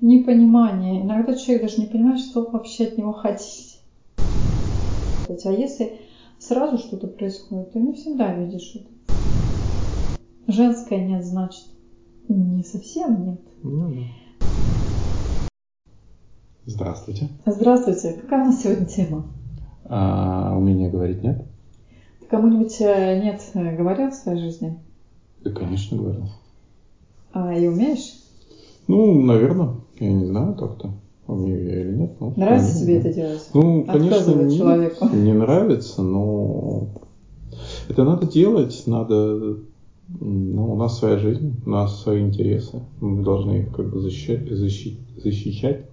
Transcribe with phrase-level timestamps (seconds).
[0.00, 1.02] непонимание.
[1.02, 3.78] Иногда человек даже не понимает, что вообще от него хотите.
[5.44, 6.00] А если
[6.38, 8.88] сразу что-то происходит, то не всегда видишь это.
[10.48, 11.64] Женское нет, значит,
[12.28, 13.40] не совсем нет.
[13.62, 14.00] Ну, да.
[16.66, 17.28] Здравствуйте.
[17.46, 18.14] Здравствуйте.
[18.20, 19.26] Какая у нас сегодня тема?
[19.84, 21.44] А, умение говорить нет?
[22.20, 24.78] Ты кому-нибудь э, нет говорил в своей жизни?
[25.42, 26.28] Да, конечно, говорил.
[27.32, 28.20] А и умеешь?
[28.88, 29.79] Ну, наверное.
[30.00, 30.94] Я не знаю как-то.
[31.26, 32.12] Умею я или нет.
[32.18, 33.48] Ну, нравится тебе это делать?
[33.54, 35.08] Ну, конечно, не, человеку.
[35.12, 36.88] не нравится, но
[37.88, 39.58] это надо делать, надо...
[40.08, 42.82] Ну, у нас своя жизнь, у нас свои интересы.
[43.00, 45.86] Мы должны их как бы защищать, защищать, защищать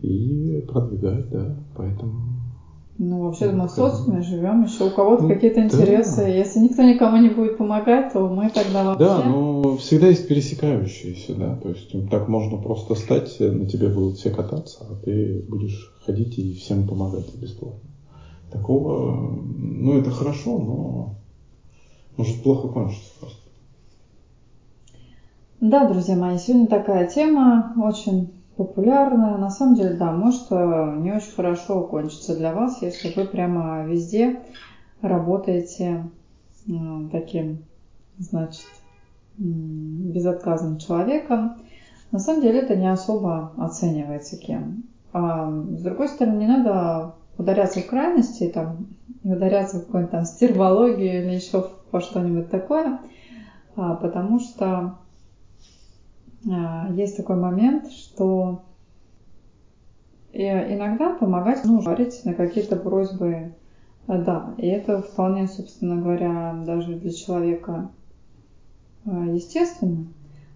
[0.00, 1.56] и продвигать, да.
[1.74, 2.20] Поэтому
[3.02, 6.16] ну, вообще мы в социуме живем, еще у кого-то ну, какие-то интересы.
[6.16, 6.28] Да.
[6.28, 9.04] Если никто никому не будет помогать, то мы тогда вообще...
[9.06, 11.56] Да, но всегда есть пересекающиеся, да.
[11.56, 16.38] То есть так можно просто стать, на тебе будут все кататься, а ты будешь ходить
[16.38, 17.88] и всем помогать бесплатно.
[18.52, 21.14] Такого, ну, это хорошо, но
[22.18, 23.38] может плохо кончиться просто.
[25.62, 29.38] Да, друзья мои, сегодня такая тема очень популярная.
[29.38, 33.86] На самом деле, да, может э, не очень хорошо кончиться для вас, если вы прямо
[33.86, 34.42] везде
[35.00, 36.04] работаете
[36.68, 36.72] э,
[37.10, 37.64] таким,
[38.18, 38.66] значит,
[39.38, 41.56] безотказным человеком.
[42.12, 44.84] На самом деле это не особо оценивается кем.
[45.14, 48.88] А с другой стороны, не надо ударяться в крайности, там,
[49.24, 52.98] ударяться в какую-нибудь там стервологию или еще во что-нибудь такое,
[53.74, 54.98] а, потому что
[56.44, 58.62] есть такой момент, что
[60.32, 63.54] иногда помогать нужно говорить на какие-то просьбы
[64.10, 67.92] а, да, и это вполне, собственно говоря, даже для человека
[69.04, 70.06] а, естественно.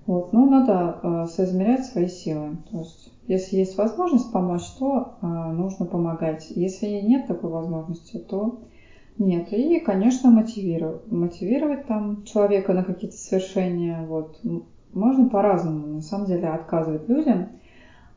[0.06, 2.58] Вот, но надо соизмерять свои силы.
[2.70, 6.50] То есть, если есть возможность помочь, то нужно помогать.
[6.50, 8.60] Если нет такой возможности, то
[9.16, 9.50] нет.
[9.54, 11.10] И, конечно, мотивировать.
[11.10, 14.04] Мотивировать там человека на какие-то свершения.
[14.04, 14.38] Вот.
[14.94, 17.48] Можно по-разному, на самом деле, отказывать людям.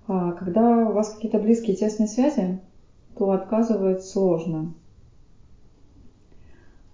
[0.08, 2.60] А, когда у вас какие-то близкие тесные связи,
[3.18, 4.74] то отказывать сложно.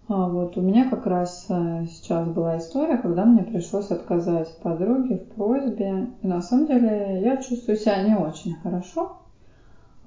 [0.08, 5.18] А вот у меня как раз э, сейчас была история, когда мне пришлось отказать подруге
[5.18, 6.08] в просьбе.
[6.22, 9.18] И на самом деле я чувствую себя не очень хорошо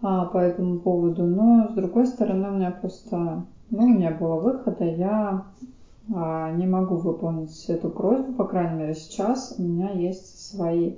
[0.00, 4.84] а, по этому поводу, но с другой стороны у меня просто, ну, не было выхода,
[4.84, 5.44] я
[6.09, 9.55] не могу выполнить эту просьбу, по крайней мере сейчас.
[9.59, 10.94] У меня есть свои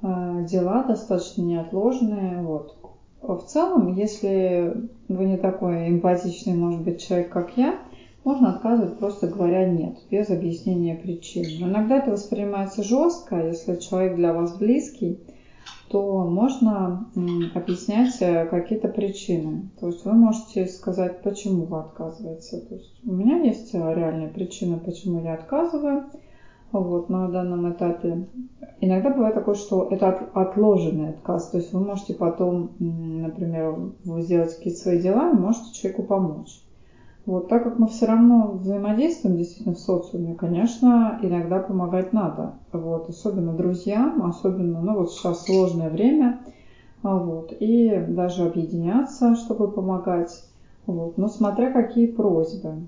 [0.00, 2.42] а, дела достаточно неотложные.
[2.42, 2.74] Вот.
[3.20, 7.78] В целом, если вы не такой эмпатичный, может быть, человек, как я,
[8.24, 11.44] можно отказывать просто говоря нет, без объяснения причин.
[11.60, 15.18] Но иногда это воспринимается жестко, если человек для вас близкий–
[15.88, 17.08] то можно
[17.54, 19.70] объяснять э, какие-то причины.
[19.80, 22.60] То есть вы можете сказать, почему вы отказываете.
[22.60, 26.04] То есть у меня есть э, реальная причина, почему я отказываю.
[26.70, 28.28] Вот, на данном этапе.
[28.80, 31.48] Иногда бывает такое, что это отложенный отказ.
[31.48, 36.62] То есть вы можете потом, например, сделать какие-то свои дела и можете человеку помочь.
[37.28, 42.54] Вот, так как мы все равно взаимодействуем действительно в социуме, конечно, иногда помогать надо.
[42.72, 46.40] Вот, особенно друзьям, особенно, ну вот сейчас сложное время,
[47.02, 50.42] а вот, и даже объединяться, чтобы помогать.
[50.86, 52.86] Вот, но смотря какие просьбы.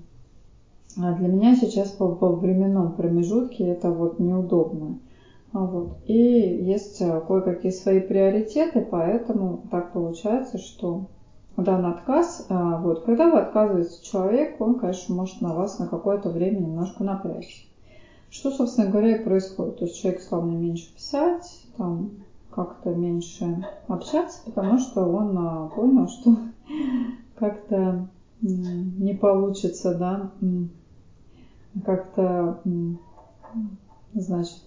[0.99, 4.97] А для меня сейчас по, по временном промежутке это вот неудобно.
[5.53, 5.97] А вот.
[6.07, 11.05] И есть э, кое-какие свои приоритеты, поэтому так получается, что
[11.63, 16.29] данный отказ, а, вот, когда вы отказываете человеку, он, конечно, может на вас на какое-то
[16.29, 17.65] время немножко напрячься.
[18.29, 19.77] Что, собственно говоря, и происходит.
[19.77, 22.11] То есть человек стал мне меньше писать, там,
[22.49, 26.37] как-то меньше общаться, потому что он а, понял, что
[27.35, 28.07] как-то
[28.41, 30.31] не получится, да,
[31.85, 32.61] как-то,
[34.13, 34.63] значит,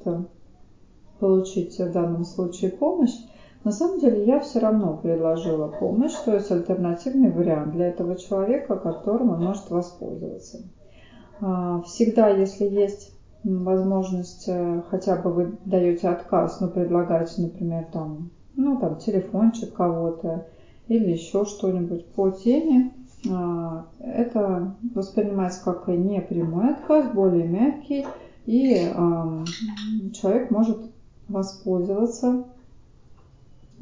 [1.19, 3.15] получить в данном случае помощь.
[3.65, 8.77] На самом деле я все равно предложила помощь, то есть альтернативный вариант для этого человека,
[8.77, 10.59] которым он может воспользоваться.
[11.41, 18.31] А, всегда, если есть возможность, э, хотя бы вы даете отказ, но предлагаете, например, там,
[18.55, 20.47] ну, там, телефончик кого-то
[20.89, 22.93] или еще что-нибудь по теме,
[23.31, 28.07] а, это воспринимается как непрямой отказ, более мягкий,
[28.45, 28.93] и
[30.13, 30.79] человек может
[31.29, 32.45] воспользоваться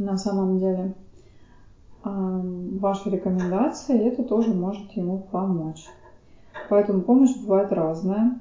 [0.05, 0.95] на самом деле
[2.05, 5.87] ваши рекомендации, это тоже может ему помочь.
[6.69, 8.39] Поэтому помощь бывает разная.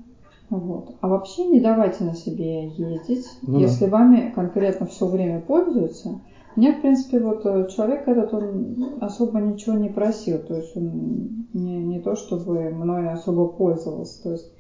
[0.50, 0.96] Вот.
[1.00, 3.60] А вообще не давайте на себе ездить, Ну да.
[3.60, 6.20] если вами конкретно все время пользуются.
[6.58, 11.48] Мне, в принципе, вот э, человек этот, он особо ничего не просил, то есть он
[11.54, 14.52] не, не то, чтобы мной особо пользовался, то есть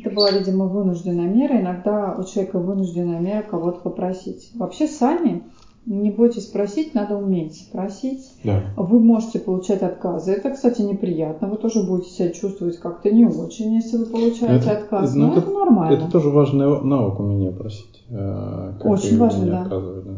[0.00, 1.60] это была, видимо, вынужденная мера.
[1.60, 4.50] Иногда у человека вынужденная мера кого-то попросить.
[4.54, 5.44] Вообще сами
[5.86, 8.32] не бойтесь просить, надо уметь просить.
[8.42, 8.62] Да.
[8.76, 10.32] Вы можете получать отказы.
[10.32, 11.48] Это, кстати, неприятно.
[11.48, 15.14] Вы тоже будете себя чувствовать как-то не очень, если вы получаете Это- отказ.
[15.14, 15.94] ну, Но это, это- нормально.
[15.94, 18.02] Это тоже важный навык умение просить.
[18.08, 19.62] э, Как Очень важно, да.
[19.62, 20.14] отказывать, да.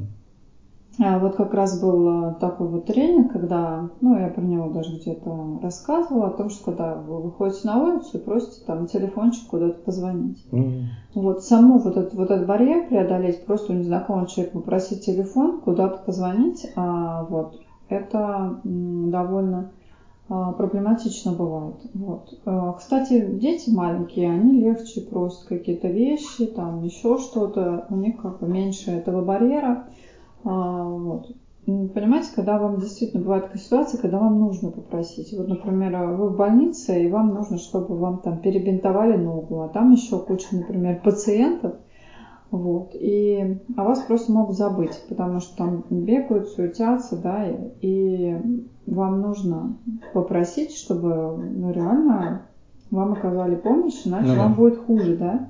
[0.98, 4.96] А Вот как раз был э, такой вот тренинг, когда, ну, я про него даже
[4.96, 9.78] где-то рассказывала, о том, что когда вы выходите на улицу и просите там телефончик куда-то
[9.82, 10.42] позвонить.
[10.50, 15.60] Ну, Вот саму вот этот, вот этот барьер преодолеть, просто у незнакомого человека попросить телефон,
[15.60, 19.70] куда-то позвонить, а, вот, это довольно
[20.28, 21.76] а, проблематично бывает.
[21.94, 22.38] Вот.
[22.44, 28.40] А, Кстати, дети маленькие, они легче просят какие-то вещи, там еще что-то, у них как
[28.40, 29.84] бы меньше этого барьера.
[30.46, 31.26] А, Вот.
[31.66, 35.32] М, Понимаете, когда вам действительно бывает такая ситуация, когда вам нужно попросить.
[35.36, 39.90] Вот, например, вы в больнице, и вам нужно, чтобы вам там перебинтовали ногу, а там
[39.90, 41.74] еще куча, например, пациентов,
[42.52, 48.36] вот, и о вас просто могут забыть, потому что там бегают, суетятся, да, и, и
[48.86, 49.74] вам нужно
[50.14, 52.42] попросить, чтобы ну, реально
[52.92, 54.42] вам оказали помощь, иначе Ну да.
[54.42, 55.48] вам будет хуже, да.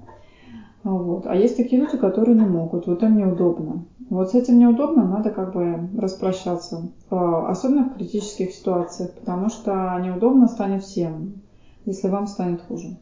[0.86, 1.26] А Вот.
[1.26, 3.84] А есть такие люди, которые не могут, вот им неудобно.
[4.08, 6.80] Вот с этим неудобно, надо как бы распрощаться,
[7.10, 11.42] А, особенно в критических ситуациях, потому что неудобно станет всем,
[11.86, 12.96] если вам станет хуже.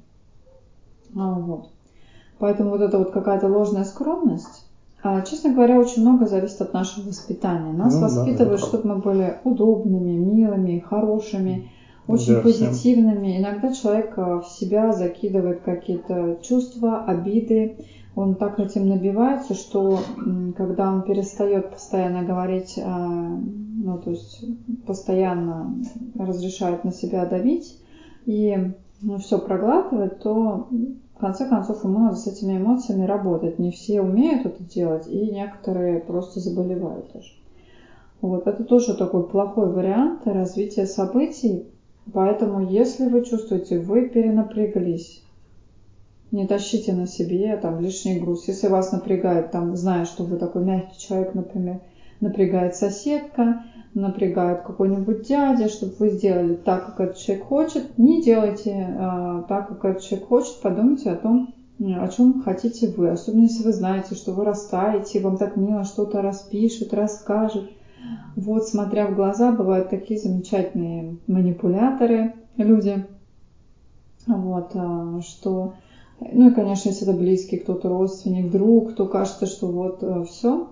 [1.14, 1.68] А, Вот.
[2.38, 4.64] Поэтому вот это вот какая-то ложная скромность,
[5.02, 7.74] а, честно говоря, очень много зависит от нашего воспитания.
[7.74, 11.68] Нас Ну да, воспитывают, это чтобы мы были удобными, милыми, хорошими,
[12.06, 12.42] очень Да, всем.
[12.42, 13.38] позитивными.
[13.38, 17.76] Иногда человек а, в себя закидывает какие-то чувства, обиды.
[18.14, 19.98] Он так этим набивается, что
[20.56, 23.38] когда он перестает постоянно говорить, а,
[23.84, 24.44] ну то есть
[24.86, 25.74] постоянно
[26.16, 27.78] разрешает на себя давить
[28.26, 28.72] и
[29.18, 30.68] все проглатывать, то
[31.16, 33.58] в конце концов ему надо с этими эмоциями работать.
[33.58, 37.30] Не все умеют это делать, и некоторые просто заболевают тоже.
[38.20, 41.66] Вот, это тоже такой плохой вариант развития событий.
[42.12, 45.22] Поэтому, если вы чувствуете, вы перенапряглись,
[46.30, 48.48] не тащите на себе там лишний груз.
[48.48, 51.80] Если вас напрягает, там, зная, что вы такой мягкий человек, например,
[52.20, 53.64] напрягает соседка,
[53.94, 59.68] напрягает какой-нибудь дядя, чтобы вы сделали так, как этот человек хочет, не делайте а, так,
[59.68, 63.10] как этот человек хочет, подумайте о том, о чем хотите вы.
[63.10, 67.70] Особенно если вы знаете, что вы растаете, вам так мило что-то распишет, расскажет.
[68.36, 73.06] Вот, смотря в глаза, бывают такие замечательные манипуляторы, люди,
[74.26, 75.74] вот, а, что,
[76.32, 80.68] ну и, конечно, если это близкий кто-то, родственник, друг, то кажется, что вот все,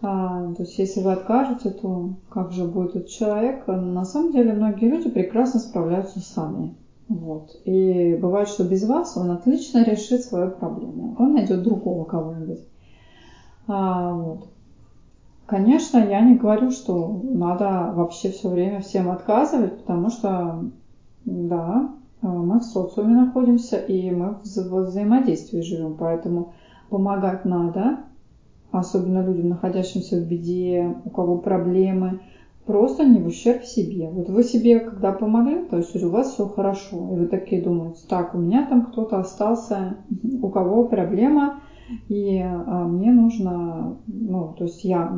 [0.00, 3.66] то есть, если вы откажете, то как же будет этот человек?
[3.66, 6.74] На самом деле, многие люди прекрасно справляются сами.
[7.08, 7.56] Вот.
[7.64, 11.16] И бывает, что без вас он отлично решит свою проблему.
[11.18, 12.60] Он найдет другого кого-нибудь.
[13.66, 14.48] А, вот.
[15.46, 20.64] Конечно, я не говорю, что надо вообще все время всем отказывать, потому что,
[21.26, 21.90] да,
[22.22, 26.54] мы в социуме находимся, и мы в взаимодействии живем, поэтому
[26.88, 27.98] помогать надо,
[28.72, 32.20] особенно людям, находящимся в беде, у кого проблемы,
[32.64, 34.08] просто не в ущерб себе.
[34.08, 38.00] Вот вы себе, когда помогли, то есть у вас все хорошо, и вы такие думаете,
[38.08, 39.98] так, у меня там кто-то остался,
[40.40, 41.60] у кого проблема,
[42.08, 45.10] и а, мне нужно, ну, то есть я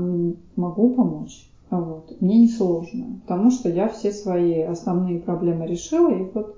[0.56, 6.22] могу помочь, вот, мне не сложно, потому что я все свои основные проблемы решила, и
[6.32, 6.56] вот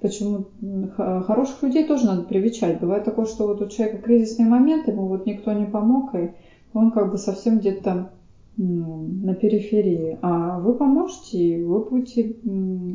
[0.00, 0.44] Почему
[0.92, 2.80] хороших людей тоже надо привечать.
[2.80, 6.30] Бывает такое, что вот у человека кризисный момент, ему вот никто не помог, и
[6.72, 8.10] он как бы совсем где-то
[8.56, 10.18] на периферии.
[10.22, 12.36] А вы поможете, и вы будете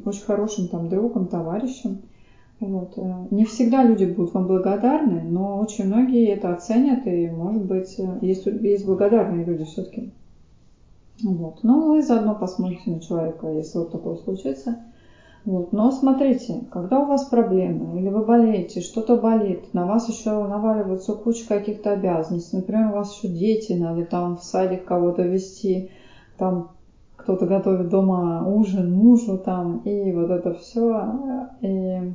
[0.06, 2.04] очень хорошим там другом, товарищем.
[2.64, 2.98] Вот.
[3.32, 8.46] Не всегда люди будут вам благодарны, но очень многие это оценят, и, может быть, есть,
[8.46, 10.14] есть благодарные люди все-таки.
[11.22, 11.62] Вот.
[11.64, 14.78] Но вы заодно посмотрите на человека, если вот такое случится.
[15.44, 15.74] Вот.
[15.74, 21.14] Но смотрите, когда у вас проблемы, или вы болеете, что-то болит, на вас еще наваливается
[21.16, 22.56] куча каких-то обязанностей.
[22.56, 25.90] Например, у вас еще дети, надо там в садик кого-то вести,
[26.38, 26.70] там
[27.18, 31.50] кто-то готовит дома ужин мужу там, и вот это все.
[31.60, 32.14] И,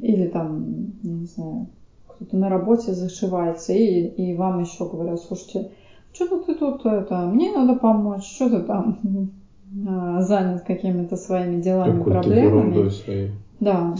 [0.00, 1.66] или там, я не знаю,
[2.08, 5.68] кто-то на работе зашивается, и, и вам еще говорят, слушайте,
[6.12, 8.96] что-то ты тут, это, мне надо помочь, что ты там
[10.22, 12.88] занят какими-то своими делами, Какой-то проблемами.
[12.88, 13.30] своей.
[13.60, 13.94] Да.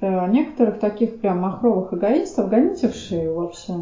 [0.00, 3.74] э, некоторых таких прям махровых эгоистов гоните в шею вообще.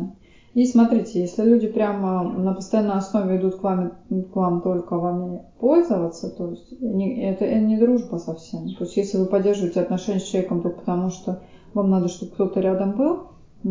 [0.52, 5.42] И смотрите, если люди прямо на постоянной основе идут к вам, к вам только вами
[5.60, 8.68] пользоваться, то есть это не дружба совсем.
[8.74, 11.40] То есть если вы поддерживаете отношения с человеком только потому, что
[11.72, 13.28] вам надо, чтобы кто-то рядом был,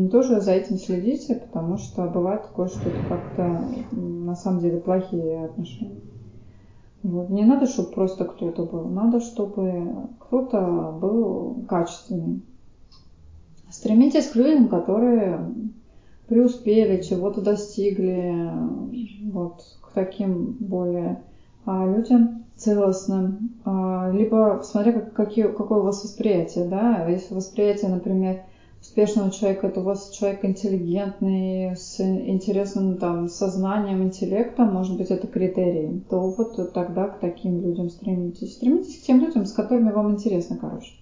[0.09, 5.45] тоже за этим следите, потому что бывает такое, что это как-то на самом деле плохие
[5.45, 6.00] отношения.
[7.03, 7.29] Вот.
[7.29, 12.41] Не надо, чтобы просто кто-то был, надо, чтобы кто-то был качественный.
[13.69, 15.41] Стремитесь к людям, которые
[16.29, 18.33] преуспели, чего-то достигли,
[19.31, 21.24] вот, к таким более
[21.65, 23.55] а, людям целостным.
[23.65, 28.43] А, либо смотря как, какие, какое у вас восприятие, да, если восприятие, например,
[28.81, 35.27] успешного человека, это у вас человек интеллигентный, с интересным там сознанием, интеллектом, может быть, это
[35.27, 38.53] критерий, то вот тогда к таким людям стремитесь.
[38.53, 40.93] Стремитесь к тем людям, с которыми вам интересно, короче.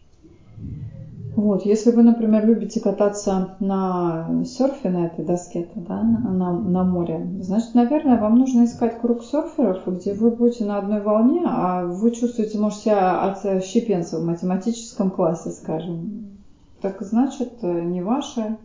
[1.37, 7.27] Вот, если вы, например, любите кататься на серфе, на этой доске, да, на, на море,
[7.41, 12.09] значит, наверное, вам нужно искать круг серферов, где вы будете на одной волне, а вы
[12.09, 16.39] чувствуете, может, себя от щепенца в математическом классе, скажем
[16.81, 18.57] так значит э, не ваше.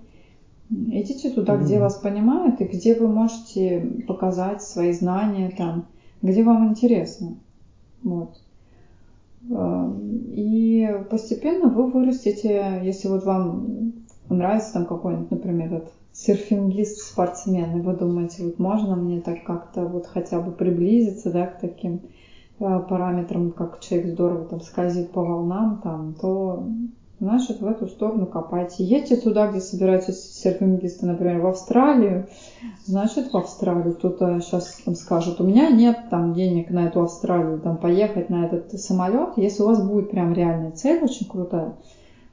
[0.70, 5.88] Идите туда, где вас понимают и где вы можете показать свои знания, там,
[6.22, 7.34] где вам интересно.
[8.02, 8.41] Вот.
[9.50, 13.92] Эм, и постепенно вы вырастете, если вот вам
[14.28, 19.86] нравится там какой-нибудь, например, этот серфингист, спортсмен, и вы думаете, вот можно мне так как-то
[19.86, 22.00] вот хотя бы приблизиться, да, к таким
[22.60, 26.62] э, параметрам, как человек здорово там скользит по волнам, там, то
[27.22, 28.82] значит, в эту сторону копайте.
[28.82, 32.26] Едьте туда, где собираются серфингисты, например, в Австралию,
[32.84, 33.94] значит, в Австралию.
[33.94, 38.46] Кто-то сейчас там скажет, у меня нет там денег на эту Австралию, там, поехать на
[38.46, 39.34] этот самолет.
[39.36, 41.76] Если у вас будет прям реальная цель, очень крутая,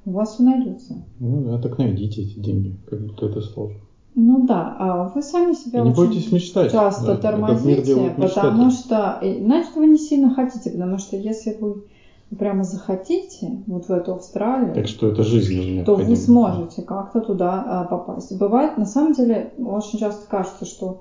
[0.06, 0.96] у вас все найдется.
[1.20, 3.80] Ну да, так найдите эти деньги, как будто это сложно.
[4.16, 6.72] Ну да, а вы сами себя не очень мечтать.
[6.72, 11.84] часто да, тормозите, потому что, значит, вы не сильно хотите, потому что если вы
[12.38, 17.64] прямо захотите вот в эту Австралию, так что это жизненно то вы сможете как-то туда
[17.66, 18.38] а, попасть.
[18.38, 20.98] Бывает, на самом деле, очень часто кажется, что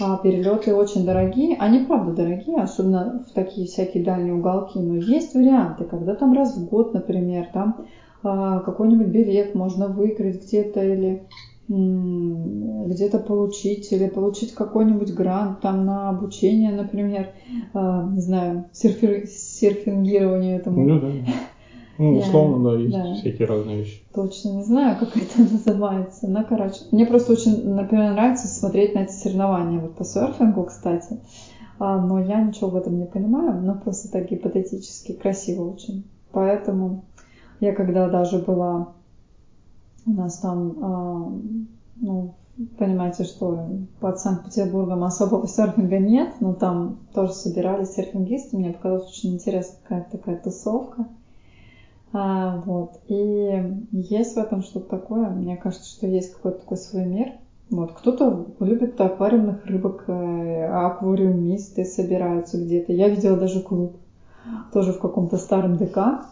[0.00, 1.56] а, перелеты очень дорогие.
[1.58, 4.78] Они правда дорогие, особенно в такие всякие дальние уголки.
[4.78, 7.76] Но есть варианты, когда там раз в год, например, там
[8.22, 11.22] а, какой-нибудь билет можно выиграть где-то или
[11.72, 17.30] где-то получить или получить какой-нибудь грант там на обучение, например,
[17.72, 20.86] э, не знаю, серфи, серфингированию этому.
[20.86, 21.08] Ну да.
[21.98, 23.14] Ну, условно, да, есть да.
[23.14, 24.02] всякие разные вещи.
[24.14, 26.26] Точно не знаю, как это называется.
[26.26, 29.78] Но, короче, мне просто очень, например, нравится смотреть на эти соревнования.
[29.78, 31.20] Вот по серфингу, кстати.
[31.78, 36.04] А, но я ничего в этом не понимаю, но просто так гипотетически красиво очень.
[36.32, 37.04] Поэтому
[37.60, 38.94] я когда даже была
[40.06, 41.32] у нас там, а,
[41.96, 42.34] ну,
[42.78, 43.68] понимаете, что
[44.00, 48.56] под Санкт-Петербургом особого серфинга нет, но там тоже собирались серфингисты.
[48.56, 51.06] Мне показалось очень интересная какая-то такая тусовка.
[52.12, 53.00] А, вот.
[53.08, 55.30] И есть в этом что-то такое.
[55.30, 57.32] Мне кажется, что есть какой-то такой свой мир.
[57.70, 57.92] Вот.
[57.92, 62.92] Кто-то любит аквариумных рыбок, э, аквариумисты собираются где-то.
[62.92, 63.96] Я видела даже клуб,
[64.72, 66.26] тоже в каком-то старом ДК.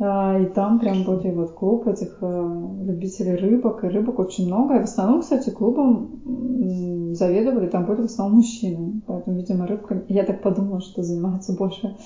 [0.00, 4.76] А, и там прям были вот клуб этих э, любителей рыбок, и рыбок очень много.
[4.76, 9.00] И в основном, кстати, клубом заведовали, там были в основном мужчины.
[9.06, 10.04] Поэтому, видимо, рыбками...
[10.08, 11.96] Я так подумала, что занимаются больше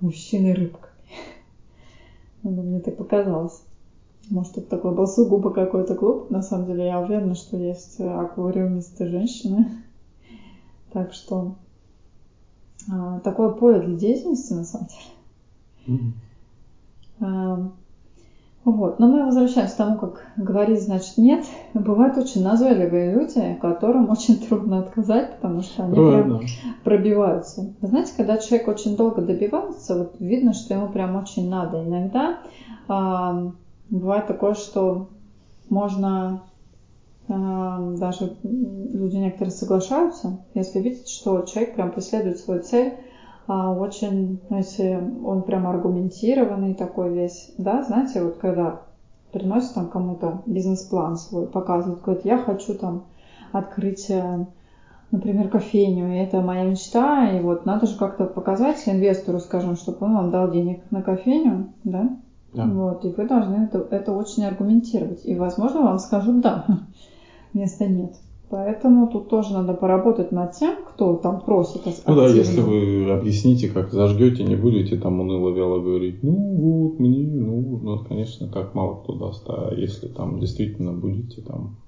[0.00, 0.92] мужчины рыбками.
[2.44, 3.62] Ну, мне так показалось.
[4.28, 6.28] Может, это такой был сугубо какой-то клуб.
[6.28, 9.68] На самом деле, я уверена, что есть аквариумисты женщины.
[10.92, 11.54] Так что
[12.92, 15.98] а, такое поле для деятельности, на самом деле.
[15.98, 16.12] Mm-hmm.
[18.64, 19.00] Вот.
[19.00, 21.44] Но мы возвращаемся к тому, как говорить, значит, нет.
[21.74, 26.38] Бывают очень назойливые люди, которым очень трудно отказать, потому что они Правильно.
[26.38, 26.48] прям
[26.84, 27.74] пробиваются.
[27.80, 31.82] Вы знаете, когда человек очень долго добивается, вот видно, что ему прям очень надо.
[31.82, 32.38] Иногда
[32.88, 33.50] э,
[33.90, 35.08] бывает такое, что
[35.68, 36.42] можно
[37.26, 43.02] э, даже люди некоторые соглашаются, если видят, что человек прям преследует свою цель, а,
[43.46, 48.82] очень, ну, если он прям аргументированный такой весь, да, знаете, вот когда
[49.32, 53.04] приносит там кому-то бизнес-план свой, показывает, говорит, я хочу там
[53.50, 54.46] открыть, э,
[55.10, 60.06] например, кофейню, и это моя мечта, и вот надо же как-то показать инвестору, скажем, чтобы
[60.06, 62.10] он вам дал денег на кофейню, да,
[62.52, 62.66] да.
[62.66, 65.24] Вот, и вы должны это, это очень аргументировать.
[65.24, 66.66] И, возможно, вам скажут да,
[67.54, 68.14] вместо нет.
[68.52, 71.86] Поэтому тут тоже надо поработать над тем, кто там просит.
[72.06, 76.98] Ну да, если вы объясните, как зажгете, не будете там уныло вяло говорить, ну вот,
[76.98, 79.48] мне нужно, конечно, так мало кто даст.
[79.48, 81.78] А если там действительно будете там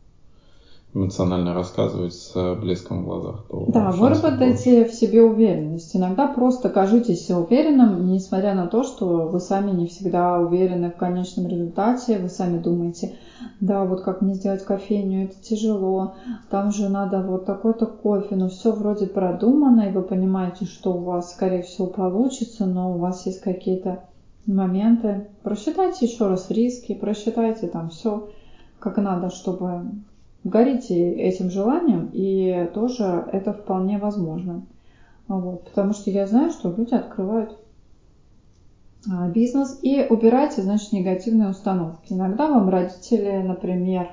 [0.95, 3.67] эмоционально рассказывать с блеском в глазах, то...
[3.69, 5.95] Да, выработайте в себе уверенность.
[5.97, 11.49] Иногда просто кажитесь уверенным, несмотря на то, что вы сами не всегда уверены в конечном
[11.49, 13.17] результате, вы сами думаете,
[13.61, 16.15] да, вот как мне сделать кофейню, это тяжело,
[16.49, 20.99] там же надо вот такой-то кофе, но все вроде продумано, и вы понимаете, что у
[20.99, 24.05] вас, скорее всего, получится, но у вас есть какие-то
[24.47, 25.27] моменты.
[25.43, 28.29] Просчитайте еще раз риски, просчитайте там все
[28.79, 29.87] как надо, чтобы
[30.45, 34.67] горите этим желанием, и тоже это вполне возможно.
[35.27, 37.57] Вот, потому что я знаю, что люди открывают
[39.11, 42.13] а, бизнес и убирайте, значит, негативные установки.
[42.13, 44.11] Иногда вам родители, например,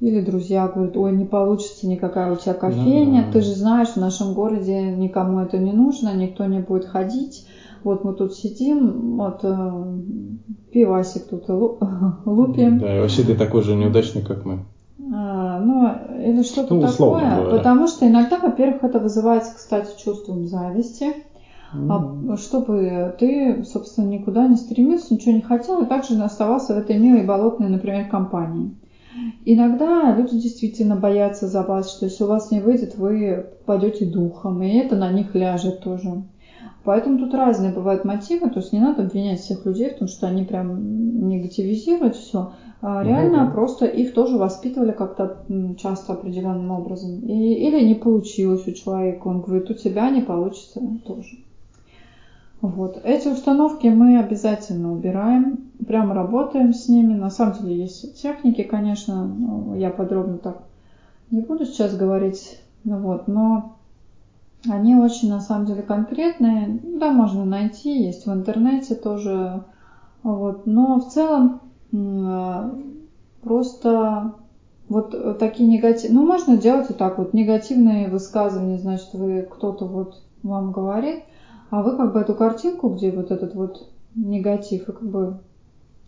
[0.00, 3.32] или друзья говорят, ой, не получится никакая у тебя кофейня, да, да.
[3.32, 7.46] ты же знаешь, в нашем городе никому это не нужно, никто не будет ходить.
[7.84, 9.98] Вот мы тут сидим, вот э,
[10.72, 11.44] пивасик тут
[12.24, 12.78] лупим.
[12.80, 14.64] Да, и вообще ты такой же неудачник, как мы.
[15.12, 17.36] А, ну, или что-то ну, такое.
[17.36, 17.56] Говоря.
[17.56, 21.14] Потому что иногда, во-первых, это вызывается, кстати, чувством зависти.
[21.74, 22.32] Mm.
[22.32, 26.98] А, чтобы ты, собственно, никуда не стремился, ничего не хотел, и также оставался в этой
[26.98, 28.76] милой болотной, например, компании.
[29.44, 34.62] Иногда люди действительно боятся за вас, что если у вас не выйдет, вы пойдете духом,
[34.62, 36.24] и это на них ляжет тоже.
[36.84, 40.26] Поэтому тут разные бывают мотивы, то есть не надо обвинять всех людей в том, что
[40.26, 42.52] они прям негативизируют все.
[42.86, 43.54] А реально угу.
[43.54, 45.38] просто их тоже воспитывали как-то
[45.78, 47.20] часто определенным образом.
[47.20, 51.38] И, или не получилось у человека, он говорит, у тебя не получится тоже.
[52.60, 53.00] Вот.
[53.02, 57.14] Эти установки мы обязательно убираем, прям работаем с ними.
[57.14, 60.58] На самом деле есть техники, конечно, я подробно так
[61.30, 63.76] не буду сейчас говорить, ну вот, но
[64.68, 66.80] они очень на самом деле конкретные.
[66.82, 69.62] Да, можно найти, есть в интернете тоже.
[70.22, 70.66] Вот.
[70.66, 71.62] Но в целом
[73.42, 74.34] просто
[74.88, 80.22] вот такие негативные, ну можно делать и так вот, негативные высказывания, значит, вы кто-то вот
[80.42, 81.24] вам говорит,
[81.70, 85.38] а вы как бы эту картинку, где вот этот вот негатив, вы как бы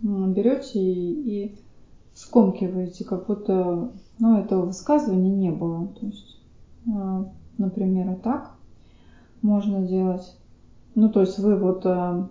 [0.01, 1.57] берете и, и
[2.15, 5.89] скомкиваете, как будто, ну, этого высказывания не было.
[5.89, 6.39] То есть,
[6.95, 7.27] а,
[7.59, 8.53] например, и так
[9.43, 10.37] можно делать.
[10.95, 11.83] Ну, то есть вы вот...
[11.83, 12.29] Да,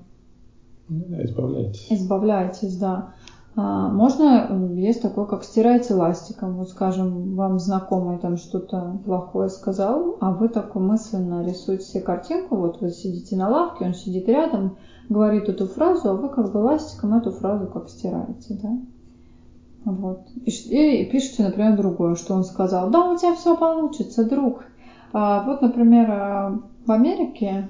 [0.89, 1.91] избавляетесь.
[1.91, 3.14] Избавляетесь, да.
[3.58, 6.58] А, можно, есть такое, как стирать эластиком.
[6.58, 12.58] Вот, скажем, вам знакомый там что-то плохое сказал, а вы так мысленно рисуете себе картинку.
[12.58, 14.76] Вот вы сидите на лавке, он сидит рядом,
[15.08, 18.78] говорит эту фразу, а вы как бы эластиком эту фразу как стираете, да?
[19.86, 20.28] Вот.
[20.44, 22.89] И, и пишите, например, другое, что он сказал.
[22.89, 24.65] Да, у тебя все получится, друг.
[25.13, 27.70] А, вот, например, а, в Америке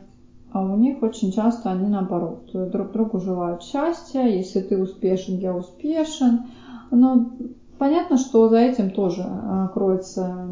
[0.56, 5.54] а у них очень часто они наоборот друг другу желают счастья, если ты успешен, я
[5.54, 6.46] успешен.
[6.92, 7.32] Но
[7.78, 10.48] понятно, что за этим тоже а, кроется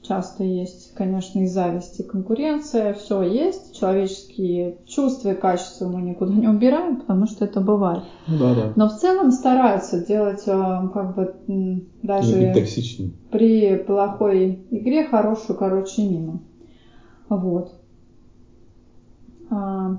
[0.00, 6.32] часто есть, конечно, и зависть, и конкуренция, все есть, человеческие чувства и качества мы никуда
[6.32, 8.04] не убираем, потому что это бывает.
[8.28, 8.72] Ну да, да.
[8.74, 12.54] Но в целом стараются делать а, как бы даже
[13.30, 16.40] при плохой игре хорошую, короче, мимо.
[17.28, 17.81] Вот.
[19.52, 19.98] А,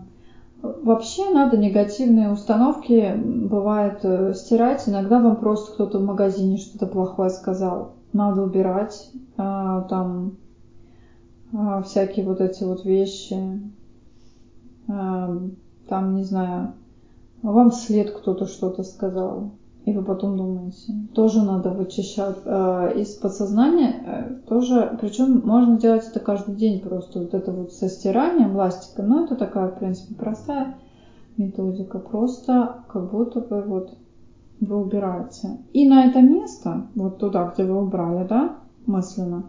[0.62, 4.90] вообще надо негативные установки, бывает, э, стирать.
[4.90, 7.94] Иногда вам просто кто-то в магазине что-то плохое сказал.
[8.14, 10.38] Надо убирать а, там
[11.54, 13.62] а, всякие вот эти вот вещи.
[14.86, 16.74] Там, не знаю,
[17.42, 19.52] вам вслед кто-то что-то сказал
[19.86, 20.94] и вы потом думаете.
[21.14, 23.96] Тоже надо вычищать э, из подсознания.
[24.06, 27.20] Э, тоже, причем можно делать это каждый день просто.
[27.20, 29.04] Вот это вот со стиранием ластика.
[29.04, 30.78] Но это такая, в принципе, простая
[31.36, 32.00] методика.
[32.00, 33.98] Просто как будто бы вот
[34.62, 35.58] вы убираете.
[35.74, 39.44] И на это место, вот туда, где вы убрали, да, мысленно,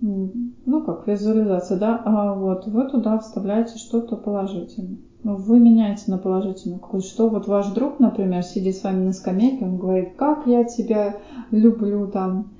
[0.00, 4.98] ну как визуализация, да, а вот вы туда вставляете что-то положительное.
[5.22, 7.06] Ну, вы меняете на положительную какую-то.
[7.06, 11.16] Что вот ваш друг, например, сидит с вами на скамейке, он говорит, как я тебя
[11.50, 12.50] люблю, там,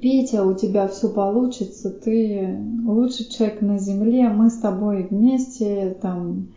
[0.00, 6.48] Петя, у тебя все получится, ты лучший человек на земле, мы с тобой вместе, там,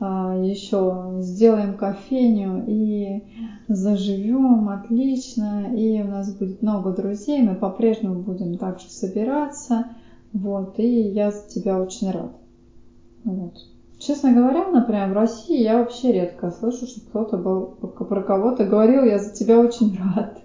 [0.00, 3.22] а, еще сделаем кофейню и
[3.68, 9.86] заживем отлично, и у нас будет много друзей, мы по-прежнему будем также собираться,
[10.32, 12.39] вот, и я за тебя очень рад.
[13.24, 13.54] Вот.
[13.98, 19.04] Честно говоря, например, в России я вообще редко слышу, что кто-то был про кого-то говорил,
[19.04, 20.38] я за тебя очень рад.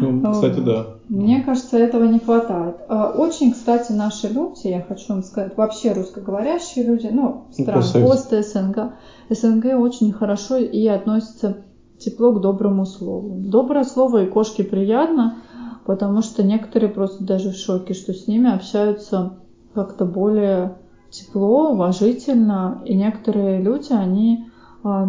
[0.00, 0.86] Ну, кстати, да.
[1.08, 2.76] Мне кажется, этого не хватает.
[2.88, 8.02] А, очень, кстати, наши люди, я хочу вам сказать, вообще русскоговорящие люди, ну, ну стран
[8.02, 8.94] пост СНГ,
[9.30, 11.58] СНГ очень хорошо и относятся
[11.98, 13.36] тепло к доброму слову.
[13.38, 15.36] Доброе слово и кошке приятно,
[15.84, 19.38] потому что некоторые просто даже в шоке, что с ними общаются
[19.74, 20.78] как-то более
[21.16, 22.82] тепло, уважительно.
[22.84, 24.46] И некоторые люди, они
[24.82, 25.04] а,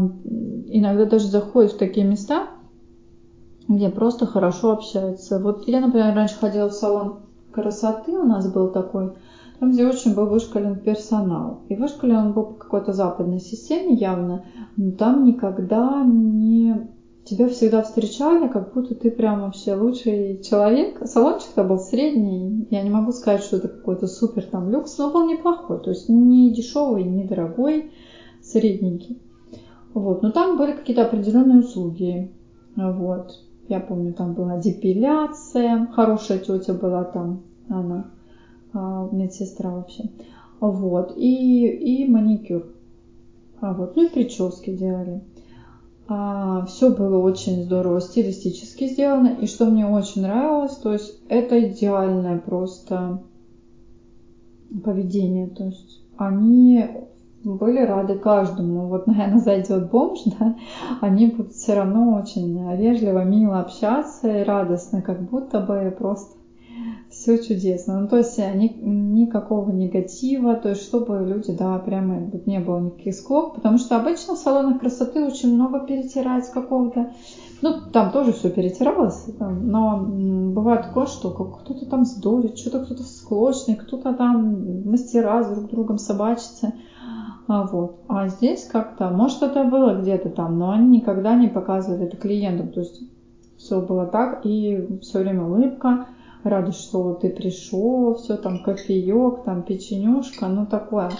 [0.67, 2.47] иногда даже заходят в такие места,
[3.67, 5.39] где просто хорошо общаются.
[5.39, 7.19] Вот я, например, раньше ходила в салон
[7.51, 9.13] красоты, у нас был такой,
[9.59, 11.61] там, где очень был вышкален персонал.
[11.69, 16.87] И вышкален он был по какой-то западной системе явно, но там никогда не...
[17.27, 21.01] Тебя всегда встречали, как будто ты прям вообще лучший человек.
[21.05, 22.65] Салончик-то был средний.
[22.69, 25.81] Я не могу сказать, что это какой-то супер там люкс, но был неплохой.
[25.81, 27.91] То есть не дешевый, не дорогой,
[28.41, 29.21] средненький.
[29.93, 30.21] Вот.
[30.21, 32.31] Но там были какие-то определенные услуги.
[32.77, 33.37] Вот.
[33.67, 35.87] Я помню, там была депиляция.
[35.87, 37.41] Хорошая тетя была там.
[37.67, 38.09] Она
[38.71, 40.05] а, медсестра вообще.
[40.61, 41.17] Вот.
[41.17, 42.67] И, и маникюр.
[43.59, 43.97] А вот.
[43.97, 45.21] Ну и прически делали.
[46.09, 49.35] А, все было очень здорово стилистически сделано.
[49.41, 53.21] И что мне очень нравилось, то есть это идеальное просто
[54.83, 55.47] поведение.
[55.47, 56.85] То есть они
[57.43, 58.87] были рады каждому.
[58.87, 60.55] Вот, наверное, зайдет бомж, да,
[61.01, 66.37] они будут все равно очень вежливо, мило общаться и радостно, как будто бы просто
[67.27, 67.99] все чудесно.
[67.99, 72.79] Ну, то есть э, ни, никакого негатива, то есть чтобы люди, да, прямо не было
[72.79, 77.11] никаких склок, потому что обычно в салонах красоты очень много перетирается какого-то,
[77.61, 83.75] ну, там тоже все перетиралось, но бывает такое, что кто-то там сдурит, что-то кто-то склочный,
[83.75, 86.73] кто-то там мастера с друг другом собачится.
[87.49, 88.01] А, вот.
[88.09, 92.69] а здесь как-то, может это было где-то там, но они никогда не показывали это клиентам.
[92.69, 93.01] То есть
[93.57, 96.07] все было так, и все время улыбка,
[96.49, 101.11] рада, что ты пришел, все там кофеек, там печенюшка, ну такое.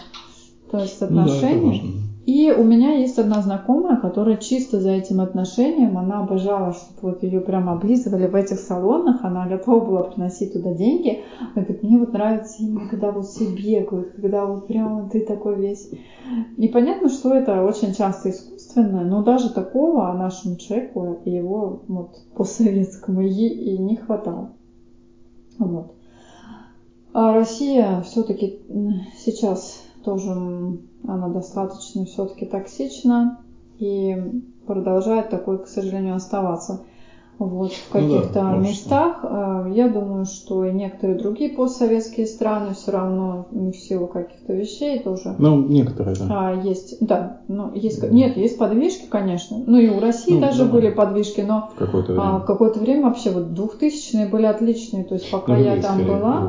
[0.72, 1.82] То есть отношения.
[1.82, 6.74] Ну, да, и у меня есть одна знакомая, которая чисто за этим отношением, она обожала,
[6.74, 11.24] чтобы вот ее прямо облизывали в этих салонах, она готова была приносить туда деньги.
[11.40, 15.56] Она говорит, мне вот нравится именно, когда вот все бегают, когда вот прямо ты такой
[15.56, 15.90] весь.
[16.58, 23.22] Непонятно, что это очень часто искусственное, но даже такого нашему человеку его вот по советскому
[23.22, 24.57] и, и не хватало.
[25.60, 25.96] Вот.
[27.14, 28.60] А Россия все-таки
[29.18, 33.44] сейчас тоже она достаточно все-таки токсична
[33.80, 34.16] и
[34.66, 36.86] продолжает такой, к сожалению, оставаться
[37.40, 39.20] вот, в каких-то ну, да, местах.
[39.24, 45.00] Э, я думаю, что и некоторые другие постсоветские страны все равно в силу каких-то вещей
[45.04, 45.36] тоже.
[45.38, 46.26] Ну, некоторые, да.
[46.30, 47.42] А, есть, да.
[47.48, 49.58] Ну, есть, нет, есть подвижки, конечно.
[49.66, 50.72] Ну, и у России ну, даже да.
[50.72, 55.04] были подвижки, но в какое-то время, а, какое-то время вообще вот 2000-е были отличные.
[55.04, 56.40] То есть, пока нулевые, я там была,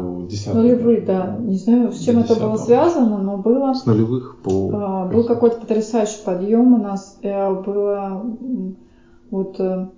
[0.54, 1.36] нулевые, да.
[1.38, 3.74] Не знаю, с чем это было связано, но было...
[3.74, 4.70] С нулевых по...
[4.72, 7.18] А, был какой-то потрясающий подъем у нас.
[7.22, 8.24] Э, было
[9.30, 9.88] вот э,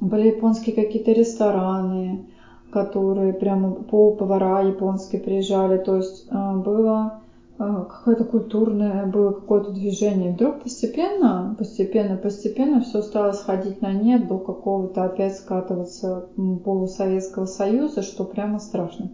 [0.00, 2.26] были японские какие-то рестораны,
[2.70, 5.78] которые прямо по повара японские приезжали.
[5.78, 7.20] То есть э, было
[7.58, 10.30] э, какое-то культурное, было какое-то движение.
[10.30, 16.28] И вдруг постепенно, постепенно, постепенно все стало сходить на нет до какого-то опять скатываться
[16.64, 19.10] полусоветского союза, что прямо страшно.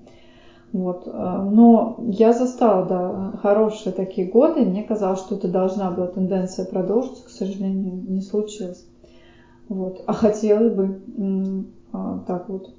[0.72, 1.06] Вот.
[1.06, 4.60] Э, но я застала, да, хорошие такие годы.
[4.60, 7.24] Мне казалось, что это должна была тенденция продолжиться.
[7.24, 8.86] К сожалению, не случилось.
[9.68, 10.02] Вот.
[10.06, 11.00] А хотелось бы
[11.92, 12.74] а, так вот.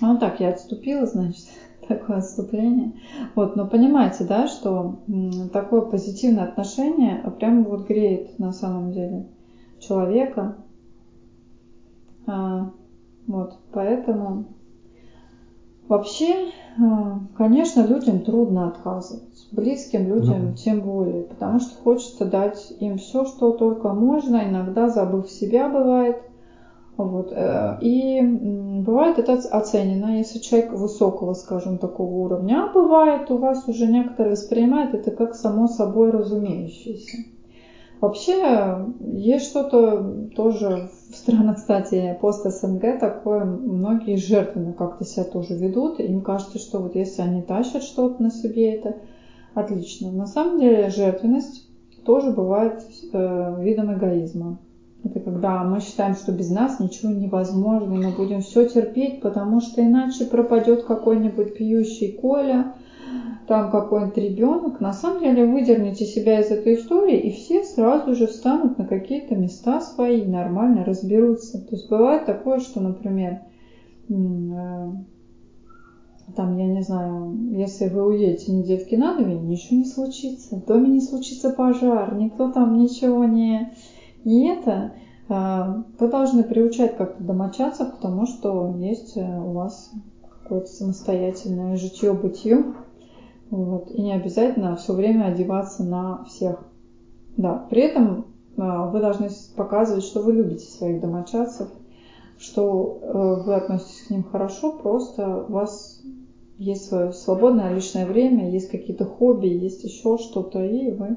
[0.00, 1.46] Ну так, я отступила, значит,
[1.88, 2.92] такое отступление.
[3.34, 4.96] Вот, но понимаете, да, что
[5.52, 9.26] такое позитивное отношение прямо вот греет на самом деле
[9.78, 10.56] человека.
[12.26, 12.70] А,
[13.26, 14.46] вот, поэтому
[15.88, 19.25] вообще, а, конечно, людям трудно отказывать.
[19.52, 20.56] Близким людям да.
[20.56, 26.16] тем более, потому что хочется дать им все, что только можно, иногда забыв себя бывает.
[26.96, 27.30] Вот.
[27.30, 33.68] Э, и бывает это оценено, если человек высокого, скажем, такого уровня, а бывает у вас
[33.68, 37.18] уже некоторые воспринимают это как само собой разумеющееся.
[38.00, 45.54] Вообще есть что-то тоже в странах, кстати, пост СНГ такое, многие жертвенно как-то себя тоже
[45.54, 45.98] ведут.
[45.98, 48.96] Им кажется, что вот если они тащат что-то на себе, это
[49.56, 50.12] отлично.
[50.12, 51.66] На самом деле жертвенность
[52.04, 54.58] тоже бывает э, видом эгоизма.
[55.02, 59.60] Это когда мы считаем, что без нас ничего невозможно, и мы будем все терпеть, потому
[59.60, 62.74] что иначе пропадет какой-нибудь пьющий Коля,
[63.46, 68.26] там какой-нибудь ребенок, на самом деле выдерните себя из этой истории, и все сразу же
[68.26, 71.64] встанут на какие-то места свои, нормально разберутся.
[71.64, 73.40] То есть бывает такое, что, например,
[74.10, 74.92] э,
[76.34, 80.56] там, я не знаю, если вы уедете недельки на две, ничего не случится.
[80.56, 83.72] В доме не случится пожар, никто там ничего не...
[84.24, 84.92] Не это.
[85.28, 89.92] А, вы должны приучать как-то домочадцев к тому, что есть э, у вас
[90.42, 92.64] какое-то самостоятельное житье-бытие.
[93.50, 93.92] Вот.
[93.92, 96.64] И не обязательно все время одеваться на всех.
[97.36, 101.68] Да, при этом а, вы должны показывать, что вы любите своих домочадцев,
[102.38, 105.95] что э, вы относитесь к ним хорошо, просто вас
[106.58, 111.16] есть свое свободное личное время, есть какие-то хобби, есть еще что-то, и вы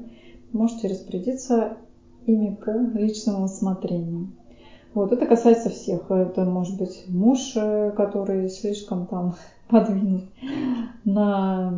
[0.52, 1.76] можете распорядиться
[2.26, 4.28] ими по личному усмотрению.
[4.92, 6.10] Вот, это касается всех.
[6.10, 9.36] Это может быть муж, э, который слишком там
[9.68, 10.24] подвинут
[11.04, 11.70] на,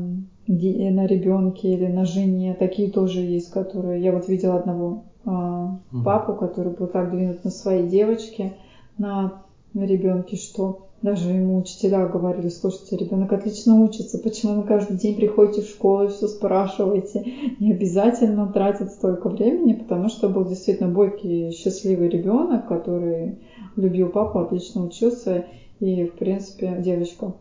[0.47, 2.55] на ребенке или на жене.
[2.55, 4.03] Такие тоже есть, которые...
[4.03, 8.55] Я вот видела одного а, папу, который был так двинут на своей девочке,
[8.97, 9.43] на
[9.75, 15.63] ребенке, что даже ему учителя говорили, слушайте, ребенок отлично учится, почему вы каждый день приходите
[15.63, 17.27] в школу и все спрашиваете?
[17.59, 23.39] Не обязательно тратить столько времени, потому что был действительно бойкий, счастливый ребенок, который
[23.75, 25.47] любил папу, отлично учился,
[25.81, 27.35] и, в принципе, девочка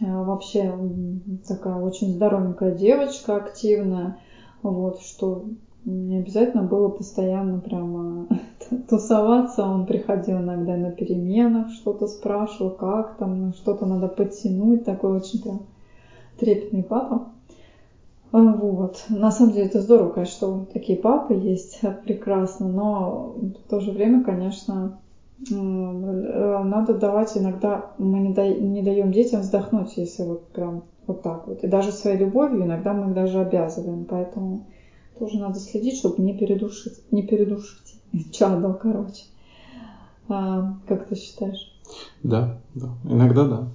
[0.00, 0.74] э, вообще
[1.46, 4.18] такая очень здоровенькая девочка, активная,
[4.62, 5.44] вот, что
[5.86, 8.26] не обязательно было постоянно прямо
[8.88, 9.64] тусоваться.
[9.64, 14.84] Он приходил иногда на переменах, что-то спрашивал, как там, что-то надо подтянуть.
[14.84, 15.60] Такой очень прям
[16.38, 17.22] трепетный папа.
[18.32, 19.04] А, вот.
[19.08, 23.92] На самом деле это здорово, конечно, что такие папы есть, прекрасно, но в то же
[23.92, 24.92] время, конечно,
[25.50, 31.62] надо давать иногда, мы не, не даем детям вздохнуть, если вот прям вот так вот.
[31.62, 34.62] И даже своей любовью иногда мы их даже обязываем, поэтому
[35.18, 38.00] тоже надо следить, чтобы не передушить, не передушить
[38.32, 39.24] чадо, короче.
[40.28, 41.72] А, как ты считаешь?
[42.22, 42.88] Да, да.
[43.04, 43.68] Иногда да.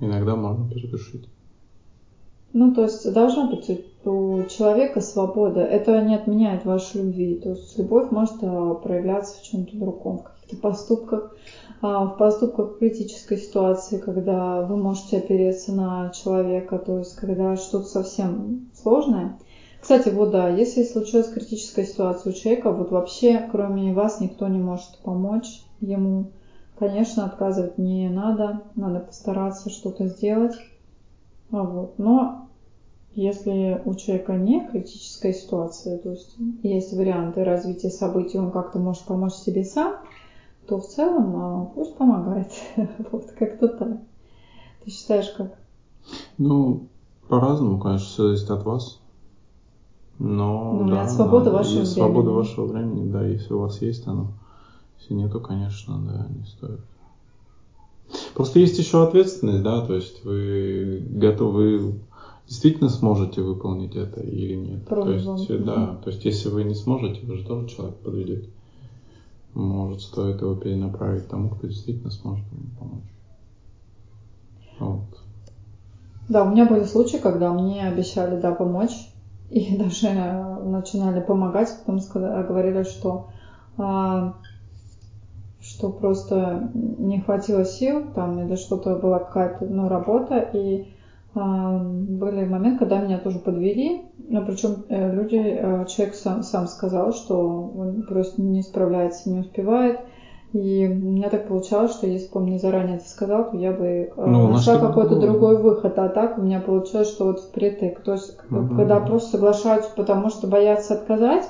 [0.00, 1.28] Иногда можно передушить.
[2.52, 3.68] Ну, то есть должна быть
[4.04, 5.60] у человека свобода.
[5.60, 7.34] Это не отменяет вашей любви.
[7.36, 11.36] То есть любовь может а, проявляться в чем-то другом, в каких-то поступках,
[11.82, 17.86] а, в поступках критической ситуации, когда вы можете опереться на человека, то есть когда что-то
[17.86, 19.38] совсем сложное,
[19.80, 24.58] кстати, вот да, если случилась критическая ситуация у человека, вот вообще кроме вас никто не
[24.58, 26.30] может помочь ему.
[26.78, 30.54] Конечно, отказывать не надо, надо постараться что-то сделать.
[31.50, 31.98] А вот.
[31.98, 32.48] Но
[33.14, 39.04] если у человека не критическая ситуация, то есть есть варианты развития событий, он как-то может
[39.04, 39.96] помочь себе сам,
[40.68, 42.52] то в целом а, пусть помогает.
[43.10, 43.98] вот как-то так.
[44.84, 45.58] Ты считаешь как?
[46.36, 46.86] Ну,
[47.28, 48.97] по-разному, конечно, все зависит от вас.
[50.18, 51.86] Но, ну, да, свобода вашего времени.
[51.86, 54.32] Свобода вашего времени, да, если у вас есть оно.
[54.98, 56.80] Если нету, конечно, да, не стоит.
[58.34, 62.00] Просто есть еще ответственность, да, то есть вы готовы,
[62.48, 64.86] действительно сможете выполнить это или нет.
[64.86, 65.46] Пробовал.
[65.46, 68.48] То есть, да, то есть если вы не сможете, вы же тоже человек подведете.
[69.54, 73.04] Может, стоит его перенаправить тому, кто действительно сможет ему помочь.
[74.78, 75.04] Вот.
[76.28, 79.10] Да, у меня были случаи, когда мне обещали, да, помочь,
[79.50, 80.10] и даже
[80.64, 83.28] начинали помогать, потом сказали, говорили, что
[83.76, 84.34] а,
[85.60, 90.88] что просто не хватило сил, там или что-то была какая-то ну, работа, и
[91.34, 96.66] а, были моменты, когда меня тоже подвели, но причем э, люди, э, человек сам, сам
[96.66, 97.38] сказал, что
[97.76, 100.00] он просто не справляется, не успевает,
[100.52, 103.72] и у меня так получалось, что если бы он мне заранее это сказал, то я
[103.72, 105.98] бы э, ну, нашла какой-то другой выход.
[105.98, 108.00] А так у меня получилось, что вот впритык.
[108.00, 108.74] То есть, угу.
[108.74, 111.44] когда просто соглашаются, потому что боятся отказать,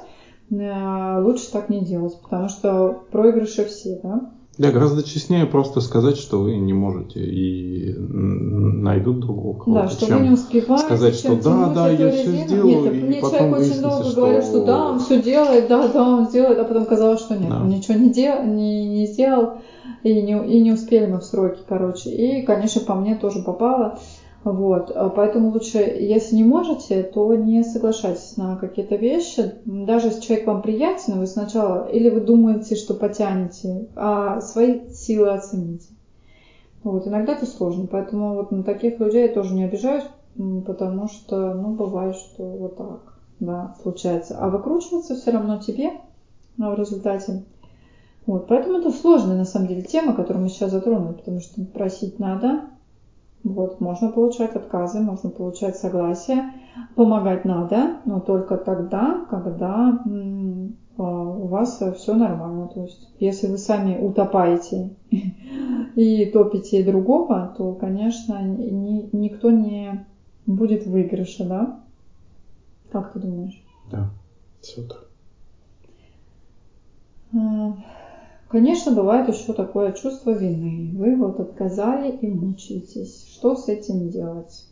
[0.51, 4.33] э, лучше так не делать, потому что проигрыши все, да?
[4.59, 9.83] Да, гораздо честнее просто сказать, что вы не можете, и найдут другого кого-то.
[9.83, 10.85] Да, что вы не успеваете.
[10.85, 14.17] Сказать, что да, да, я все сделаю, нет, мне человек очень долго что...
[14.17, 17.51] говорил, что да, он все делает, да, да, он сделает, а потом казалось, что нет,
[17.51, 17.61] да.
[17.61, 19.59] он ничего не, дел, не, не сделал,
[20.03, 22.11] и не, и не успели мы в сроки, короче.
[22.11, 24.01] И, конечно, по мне тоже попало.
[24.45, 29.55] Вот, а поэтому лучше, если не можете, то не соглашайтесь на какие-то вещи.
[29.65, 35.31] Даже если человек вам приятен, вы сначала, или вы думаете, что потянете, а свои силы
[35.31, 35.89] оцените.
[36.85, 40.05] Вот, иногда это сложно, поэтому вот на таких людей я тоже не обижаюсь,
[40.65, 44.39] потому что, ну, бывает, что вот так, да, случается.
[44.39, 45.91] А выкручиваться все равно тебе
[46.57, 47.43] в результате.
[48.25, 52.21] Вот, поэтому это сложная, на самом деле, тема, которую мы сейчас затронули, потому что просить
[52.21, 52.63] надо,
[53.49, 56.53] Вот, можно получать отказы, можно получать согласие.
[56.95, 60.03] Помогать надо, но только тогда, когда
[60.99, 62.69] а, у вас все нормально.
[62.69, 64.91] То есть, если вы сами утопаете
[65.95, 70.05] и топите другого, то, конечно, ни, никто не
[70.47, 71.81] будет в выигрыше, да?
[72.91, 73.63] Как ты думаешь?
[73.91, 74.11] Да,
[74.61, 75.05] все так.
[77.35, 77.77] А,
[78.49, 80.91] конечно, бывает еще такое чувство вины.
[80.97, 83.28] Вы вот отказали и мучаетесь.
[83.39, 84.67] Что с этим делать?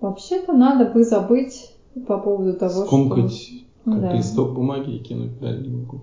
[0.00, 1.70] Вообще-то надо бы забыть
[2.06, 4.12] по поводу того, Скомкать что как да.
[4.12, 6.00] листок бумаги и кинуть в угол.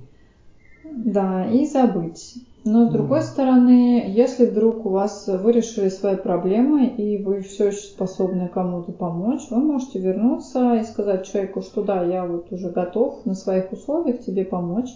[0.84, 2.36] Да, и забыть.
[2.66, 7.68] Но с другой стороны, если вдруг у вас вы решили свои проблемы и вы все
[7.68, 12.70] еще способны кому-то помочь, вы можете вернуться и сказать человеку, что да, я вот уже
[12.70, 14.90] готов на своих условиях тебе помочь,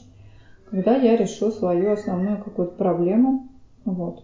[0.70, 3.48] когда я решу свою основную какую-то проблему.
[3.86, 4.24] Вот.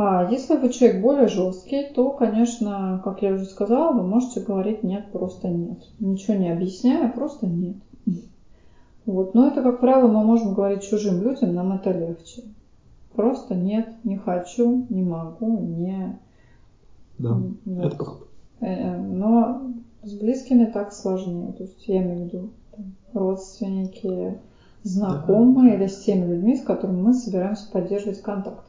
[0.00, 4.84] А если вы человек более жесткий, то, конечно, как я уже сказала, вы можете говорить
[4.84, 5.78] нет, просто нет.
[5.98, 7.76] Ничего не объясняя, просто нет.
[9.06, 9.34] Вот.
[9.34, 12.44] Но это, как правило, мы можем говорить чужим людям, нам это легче.
[13.14, 16.20] Просто нет, не хочу, не могу, не...
[17.18, 17.84] Да, вот.
[17.84, 18.24] это правда.
[18.60, 19.62] Э, э, но
[20.04, 21.52] с близкими так сложнее.
[21.54, 24.38] То есть я имею в виду там, родственники,
[24.84, 25.76] знакомые да.
[25.76, 28.67] или с теми людьми, с которыми мы собираемся поддерживать контакт.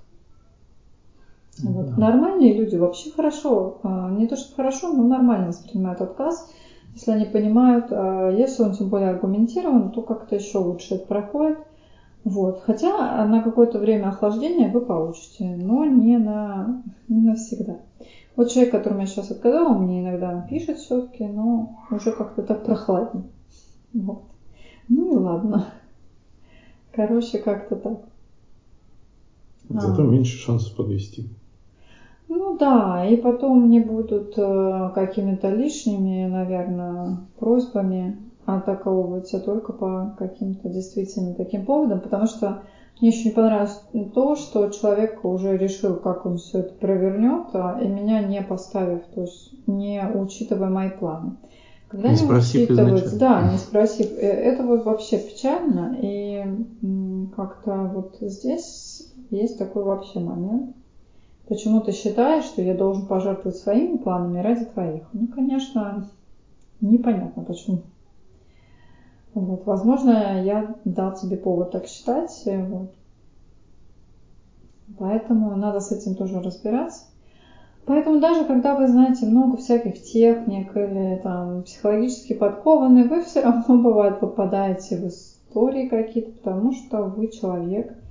[1.64, 1.98] Вот.
[1.98, 6.50] Нормальные люди вообще хорошо, а, не то что хорошо, но нормально воспринимают отказ,
[6.94, 11.60] если они понимают, а, если он тем более аргументирован, то как-то еще лучше это проходит.
[12.24, 12.62] Вот.
[12.66, 17.80] Хотя на какое-то время охлаждения вы получите, но не, на, не навсегда.
[18.36, 23.26] Вот человек, которому я сейчас отказала, мне иногда пишет все-таки, но уже как-то так прохладнее.
[23.94, 24.24] Вот.
[24.88, 25.68] Ну и ладно.
[26.92, 28.00] Короче, как-то так.
[29.70, 30.06] Зато а.
[30.06, 31.30] меньше шансов подвести.
[32.30, 40.16] Ну да, и потом мне будут э, какими-то лишними, наверное, просьбами атаковывать, а только по
[40.18, 42.62] каким-то действительно таким поводам, потому что
[43.02, 43.82] мне еще не понравилось
[44.14, 49.02] то, что человек уже решил, как он все это провернет, а, и меня не поставив,
[49.16, 51.32] то есть не учитывая мои планы.
[51.88, 56.46] Когда не, не учитывается, да, не спросив, э, это вот вообще печально, и
[57.36, 60.76] как-то вот здесь есть такой вообще момент,
[61.50, 65.02] Почему ты считаешь, что я должен пожертвовать своими планами ради твоих?
[65.14, 66.08] Ну, конечно,
[66.80, 67.82] непонятно почему.
[69.34, 72.44] Вот, возможно, я дал тебе повод так считать.
[72.46, 72.92] Вот.
[75.00, 77.06] Поэтому надо с этим тоже разбираться.
[77.88, 83.80] Поэтому даже когда вы знаете много всяких техник или там психологически подкованные, вы все равно
[83.80, 87.98] бывает попадаете в истории какие-то, потому что вы человек–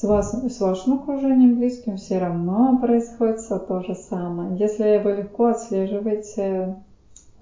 [0.00, 4.56] с, вас, с вашим окружением близким все равно происходит все то же самое.
[4.56, 6.76] Если вы легко отслеживаете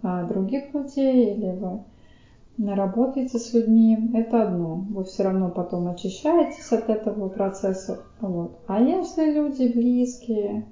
[0.02, 4.84] а, других людей или вы работаете с людьми, это одно.
[4.90, 8.00] Вы все равно потом очищаетесь от этого процесса.
[8.20, 8.58] Вот.
[8.66, 10.66] А если люди близкие,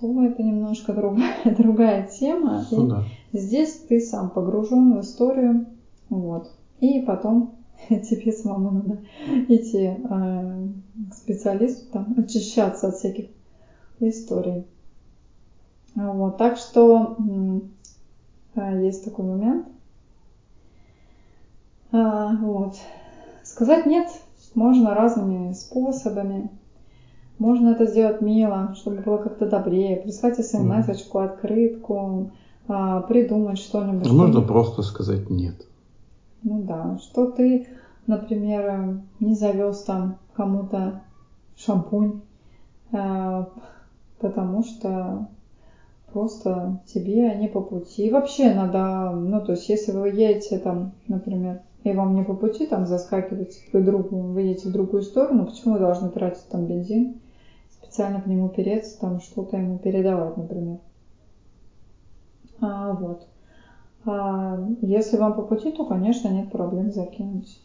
[0.00, 2.64] то это немножко другая, другая тема.
[2.70, 3.04] Ну, да.
[3.32, 5.66] Здесь ты сам погружен в историю.
[6.10, 6.48] Вот.
[6.78, 7.54] И потом
[8.02, 8.98] тебе самому надо
[9.48, 10.68] идти э,
[11.10, 13.26] к специалисту, там, очищаться от всяких
[14.00, 14.66] историй.
[15.94, 17.16] Вот, так что
[18.56, 19.66] э, есть такой момент.
[21.92, 22.76] А, вот.
[23.44, 24.08] Сказать нет
[24.54, 26.50] можно разными способами.
[27.38, 29.96] Можно это сделать мило, чтобы было как-то добрее.
[29.96, 32.30] Прислать смс открытку,
[32.68, 34.10] а, придумать что-нибудь.
[34.10, 35.66] Можно просто сказать нет.
[36.44, 37.68] Ну да, что ты,
[38.06, 41.02] например, не завез там кому-то
[41.56, 42.22] шампунь,
[42.92, 43.44] э,
[44.18, 45.28] потому что
[46.12, 48.06] просто тебе не по пути.
[48.06, 52.34] И вообще надо, ну то есть если вы едете там, например, и вам не по
[52.34, 56.66] пути там заскакивать к другу, вы едете в другую сторону, почему вы должны тратить там
[56.66, 57.20] бензин,
[57.70, 60.78] специально к нему переться, там что-то ему передавать, например.
[62.60, 63.26] А, вот.
[64.04, 67.60] А если вам по пути, то, конечно, нет проблем закинуть.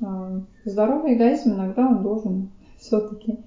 [0.00, 3.38] А, здоровый эгоизм иногда он должен все-таки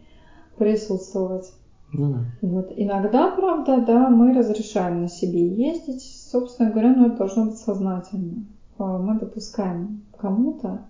[0.57, 1.51] присутствовать.
[1.91, 2.19] Ну, да.
[2.41, 2.71] Вот.
[2.75, 6.03] Иногда, правда, да, мы разрешаем на себе ездить.
[6.03, 8.45] Собственно говоря, но это должно быть сознательно.
[8.77, 10.83] А, мы допускаем кому-то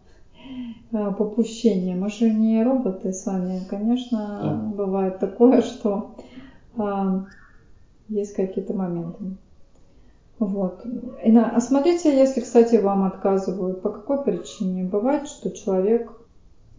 [0.91, 1.95] попущение.
[1.95, 3.61] Мы же не роботы с вами.
[3.69, 4.75] Конечно, да.
[4.75, 6.15] бывает такое, что
[8.09, 9.37] есть какие-то моменты.
[10.39, 10.85] Вот.
[11.23, 14.85] И на, а смотрите, если, кстати, вам отказывают, по какой причине?
[14.85, 16.11] Бывает, что человек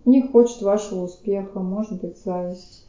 [0.07, 2.87] не хочет вашего успеха, может быть, зависть.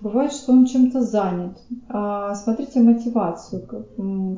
[0.00, 1.58] Бывает, что он чем-то занят.
[1.88, 3.66] А, смотрите мотивацию,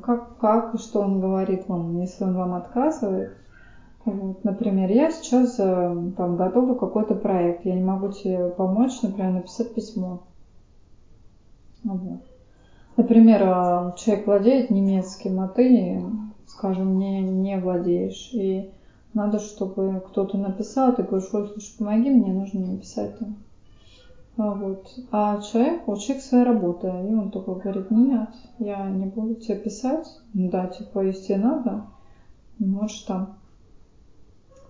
[0.03, 3.33] как, как и что он говорит вам, если он вам отказывает.
[4.05, 9.33] Вот, например, я сейчас э, там готовлю какой-то проект, я не могу тебе помочь, например,
[9.33, 10.23] написать письмо.
[11.85, 12.23] Вот.
[12.99, 16.03] Например, э, человек владеет немецким, а ты,
[16.49, 18.31] скажем, не, не владеешь.
[18.33, 18.69] И
[19.15, 23.37] надо, чтобы кто-то написал, ты говоришь, ой, слушай, помоги мне, нужно написать там.
[24.37, 24.93] А, вот.
[25.13, 29.59] а человек, вот человек своя работа, и он только говорит, нет, я не буду тебе
[29.59, 31.85] писать, ну да, типа, если надо,
[32.59, 33.37] можешь там.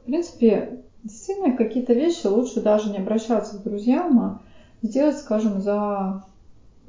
[0.02, 4.42] В принципе, действительно, какие-то вещи лучше даже не обращаться к друзьям, а
[4.82, 6.24] сделать, скажем, за,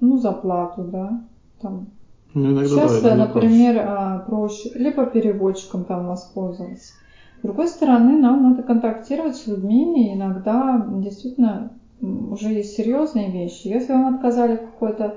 [0.02, 1.24] ну, за плату, да,
[1.62, 1.88] там.
[2.34, 3.88] Ну, иногда, Сейчас, да, например, проще.
[3.88, 6.94] А, проще, либо переводчиком там воспользоваться.
[7.40, 13.68] С другой стороны, нам надо контактировать с людьми, и иногда действительно уже есть серьезные вещи.
[13.68, 15.16] Если вам отказали в какой-то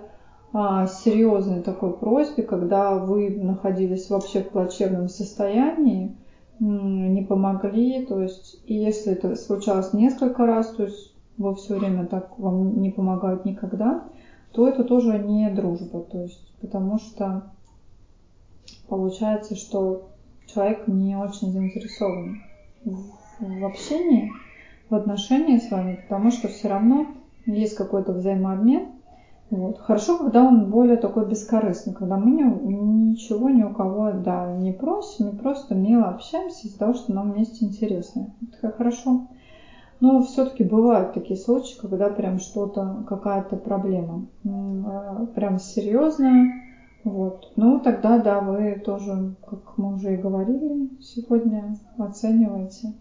[0.52, 6.16] а, серьезной такой просьбе, когда вы находились вообще в плачевном состоянии,
[6.60, 12.06] не помогли, то есть, и если это случалось несколько раз, то есть вы все время
[12.06, 14.04] так вам не помогают никогда,
[14.52, 17.52] то это тоже не дружба, то есть, потому что
[18.88, 20.10] получается, что
[20.46, 22.42] человек не очень заинтересован
[22.84, 24.30] в, общении,
[24.90, 27.06] в отношении с вами, потому что все равно
[27.46, 28.88] есть какой-то взаимообмен.
[29.50, 29.78] Вот.
[29.78, 34.72] Хорошо, когда он более такой бескорыстный, когда мы не, ничего ни у кого да, не
[34.72, 38.32] просим, мы просто мило общаемся из-за того, что нам вместе интересно.
[38.40, 39.28] Это хорошо.
[40.02, 46.48] Но все-таки бывают такие случаи, когда прям что-то, какая-то проблема а, прям серьезная.
[47.04, 47.52] Вот.
[47.54, 52.94] Ну, тогда, да, вы тоже, как мы уже и говорили сегодня, оцениваете,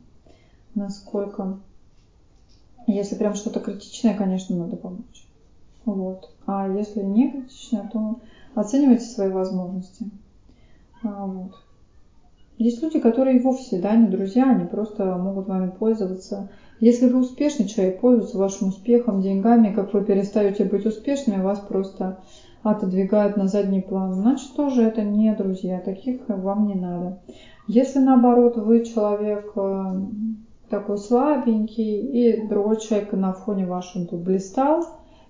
[0.76, 1.58] насколько
[2.86, 5.26] если прям что-то критичное, конечно, надо помочь.
[5.86, 6.30] Вот.
[6.46, 8.20] А если не критичное, то
[8.54, 10.12] оценивайте свои возможности.
[11.02, 11.54] А, вот.
[12.60, 16.48] Есть люди, которые вовсе да, не друзья, они просто могут вами пользоваться.
[16.82, 22.22] Если вы успешный человек, пользуются вашим успехом, деньгами, как вы перестаете быть успешными, вас просто
[22.64, 27.22] отодвигают на задний план, значит тоже это не друзья, таких вам не надо.
[27.68, 30.02] Если наоборот вы человек э,
[30.72, 34.84] такой слабенький, и другой человек на фоне вашем тут блистал.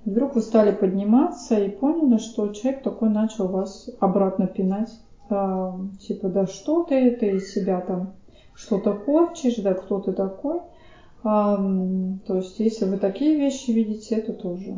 [0.05, 4.91] Вдруг вы стали подниматься и поняли, что человек такой начал вас обратно пинать.
[5.29, 8.13] Э, типа, да что ты, ты из себя там
[8.53, 10.61] что-то хочешь, да кто ты такой.
[11.23, 14.75] То есть, если вы такие вещи видите, это тоже.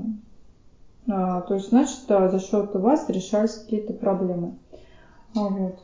[1.08, 4.56] Э, то есть, значит, да, за счет вас решались какие-то проблемы.
[5.36, 5.80] А, вот.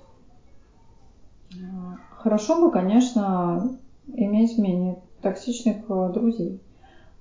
[2.17, 6.61] Хорошо бы, конечно, иметь менее токсичных друзей.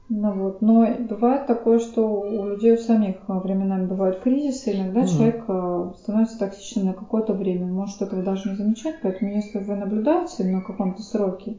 [0.09, 0.61] Ну, вот.
[0.61, 5.09] Но бывает такое, что у людей у самих временами бывают кризисы, иногда mm-hmm.
[5.09, 10.45] человек становится токсичным на какое-то время, может этого даже не замечать, поэтому если вы наблюдаете
[10.45, 11.59] на каком-то сроке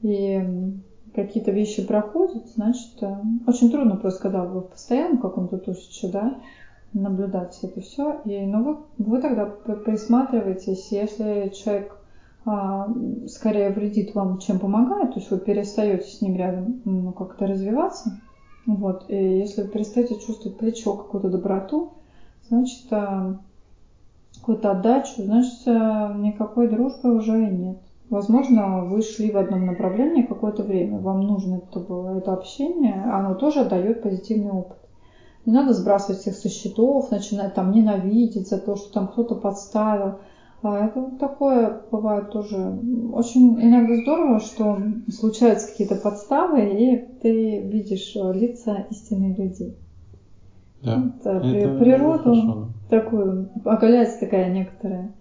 [0.00, 0.42] и
[1.14, 3.02] какие-то вещи проходят, значит,
[3.46, 6.40] очень трудно просто, когда вы в постоянном каком-то тусиче, да,
[6.92, 12.00] наблюдать это все, и, но вы, вы тогда присматриваетесь, если человек
[12.44, 12.88] а,
[13.26, 18.20] скорее вредит вам, чем помогает, то есть вы перестаете с ним рядом ну, как-то развиваться.
[18.66, 19.04] Вот.
[19.08, 21.92] И если вы перестаете чувствовать плечо, какую-то доброту,
[22.48, 23.36] значит, а,
[24.36, 27.78] какую-то отдачу, значит, а, никакой дружбы уже и нет.
[28.10, 33.36] Возможно, вы шли в одном направлении какое-то время, вам нужно это было это общение, оно
[33.36, 34.78] тоже дает позитивный опыт.
[35.46, 40.16] Не надо сбрасывать всех со счетов, начинать там ненавидеть за то, что там кто-то подставил.
[40.62, 42.78] А это вот такое бывает тоже.
[43.12, 49.78] Очень иногда здорово, что случаются какие-то подставы, и ты видишь э, лица истинных людей.
[50.82, 55.14] Да, это, это природу такую, оголяется такая некоторая.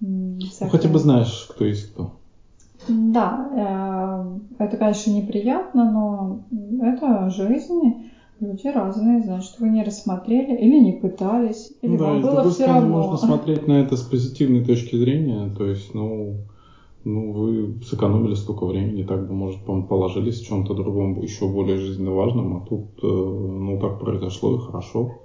[0.00, 2.12] Ну, хотя бы знаешь, кто есть кто.
[2.88, 8.10] Да, э, это, конечно, неприятно, но это жизнь
[8.40, 12.88] люди разные, значит, вы не рассмотрели или не пытались, или да, вам было все равно.
[12.88, 16.36] можно смотреть на это с позитивной точки зрения, то есть, ну,
[17.04, 22.12] ну, вы сэкономили столько времени, так бы, может, положились в чем-то другом, еще более жизненно
[22.12, 25.20] важном, а тут, э, ну, так произошло и хорошо.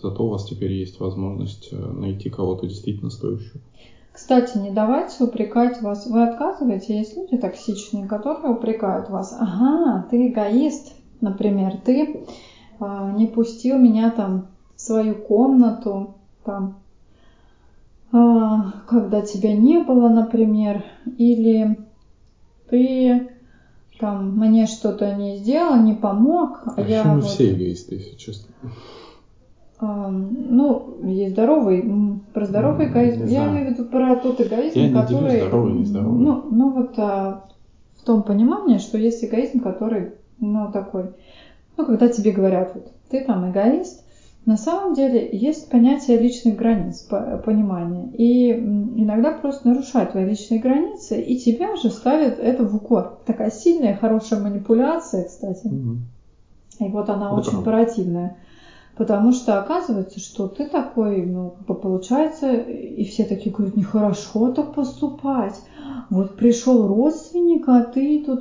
[0.00, 3.60] Зато у вас теперь есть возможность э, найти кого-то действительно стоящего.
[4.18, 6.06] Кстати, не давайте упрекать вас.
[6.06, 9.32] Вы отказываете, есть люди токсичные, которые упрекают вас.
[9.38, 12.26] Ага, ты эгоист, например, ты
[12.80, 16.74] а, не пустил меня там в свою комнату, там,
[18.10, 20.82] а, когда тебя не было, например,
[21.16, 21.78] или
[22.68, 23.30] ты
[24.00, 26.64] там мне что-то не сделал, не помог.
[26.76, 27.30] А я мы вот...
[27.30, 28.52] все эгоисты, если честно.
[29.80, 33.22] Ну, есть здоровый, про здоровый эгоизм.
[33.22, 33.50] Я знаю.
[33.52, 35.34] имею в виду про тот эгоизм, я который.
[35.34, 36.18] Не здоровый, не здоровый.
[36.18, 37.44] Ну, ну вот а,
[37.96, 41.12] в том понимании, что есть эгоизм, который, ну, такой,
[41.76, 44.04] ну, когда тебе говорят, вот, ты там эгоист,
[44.46, 47.06] на самом деле есть понятие личных границ,
[47.44, 48.10] понимания.
[48.14, 53.18] И иногда просто нарушают твои личные границы, и тебя же ставят это в укор.
[53.26, 55.66] Такая сильная, хорошая манипуляция, кстати.
[55.66, 55.98] Угу.
[56.80, 57.70] И вот она это очень правда.
[57.70, 58.36] оперативная.
[58.98, 65.54] Потому что оказывается, что ты такой, ну, получается, и все такие говорят, нехорошо так поступать.
[66.10, 68.40] Вот пришел родственник, а ты тут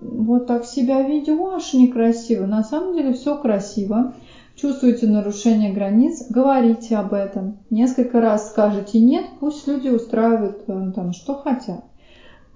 [0.00, 2.46] вот так себя ведешь некрасиво.
[2.46, 4.14] На самом деле все красиво.
[4.54, 7.58] Чувствуете нарушение границ, говорите об этом.
[7.68, 11.84] Несколько раз скажете нет, пусть люди устраивают э, там что хотят.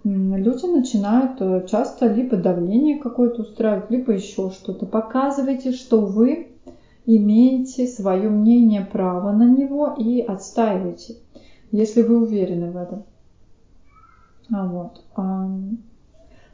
[0.05, 4.87] Люди начинают э, часто либо давление какое-то устраивать, либо еще что-то.
[4.87, 6.51] Показывайте, что вы
[7.07, 11.17] имеете свое мнение, право на него и отстаивайте,
[11.73, 13.05] если вы уверены в этом.
[14.53, 15.03] А вот.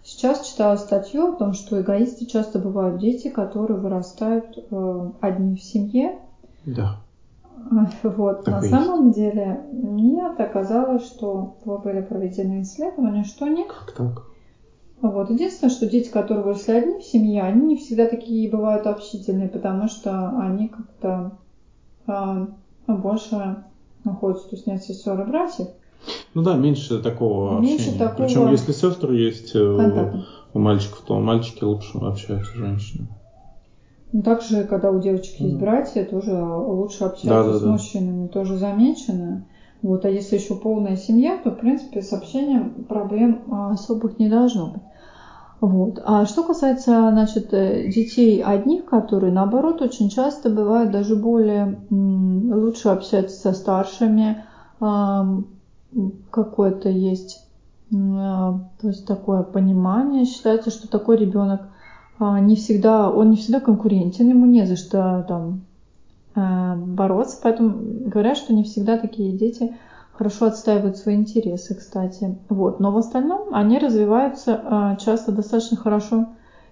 [0.02, 5.62] Сейчас читала статью о том, что эгоисты часто бывают дети, которые вырастают э, одни в
[5.62, 6.18] семье.
[6.64, 7.00] Да.
[8.04, 8.44] Вот.
[8.44, 9.18] Так На самом есть.
[9.18, 13.66] деле нет, оказалось, что были проведены исследования, что нет.
[13.66, 14.22] Как так?
[15.02, 15.30] Вот.
[15.30, 19.88] Единственное, что дети, которые выросли одни в семье, они не всегда такие бывают общительные, потому
[19.88, 21.32] что они как-то
[22.06, 22.46] э,
[22.86, 23.64] больше
[24.04, 25.68] находятся, то есть нет сестер и братьев.
[26.34, 27.98] Ну да, меньше такого меньше общения.
[27.98, 30.22] Такого Причем, если сестры есть э, у,
[30.54, 33.08] у мальчиков, то мальчики лучше общаются с женщинами.
[34.12, 37.68] Ну, также, когда у девочек есть братья, тоже лучше общаться да, да, с да.
[37.68, 39.46] мужчинами, тоже замечено.
[39.86, 44.28] Вот, а если еще полная семья, то, в принципе, с общением проблем а, особых не
[44.28, 44.82] должно быть.
[45.60, 46.02] Вот.
[46.04, 52.88] А что касается, значит, э, детей одних, которые, наоборот, очень часто бывают даже более лучше
[52.88, 54.44] общаться со старшими,
[56.30, 57.46] какое-то есть,
[57.88, 60.24] то есть такое понимание.
[60.24, 61.60] Считается, что такой ребенок
[62.18, 65.75] а, не всегда, он не всегда конкурентен, ему не за что там а,
[66.36, 67.76] бороться, поэтому
[68.08, 69.74] говорят, что не всегда такие дети
[70.12, 72.38] хорошо отстаивают свои интересы, кстати.
[72.48, 72.78] Вот.
[72.80, 76.28] Но в остальном они развиваются а, часто достаточно хорошо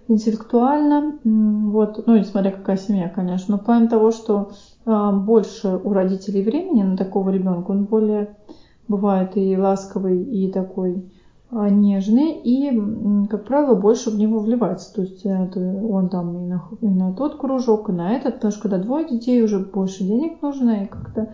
[0.07, 4.51] интеллектуально, вот, ну, несмотря какая семья, конечно, но в плане того, что
[4.85, 8.35] больше у родителей времени на такого ребенка, он более
[8.87, 11.11] бывает и ласковый, и такой
[11.51, 14.93] нежный, и, как правило, больше в него вливается.
[14.93, 18.51] То есть это он там и на, и на тот кружок, и на этот, потому
[18.51, 21.33] что когда двое детей, уже больше денег нужно, и как-то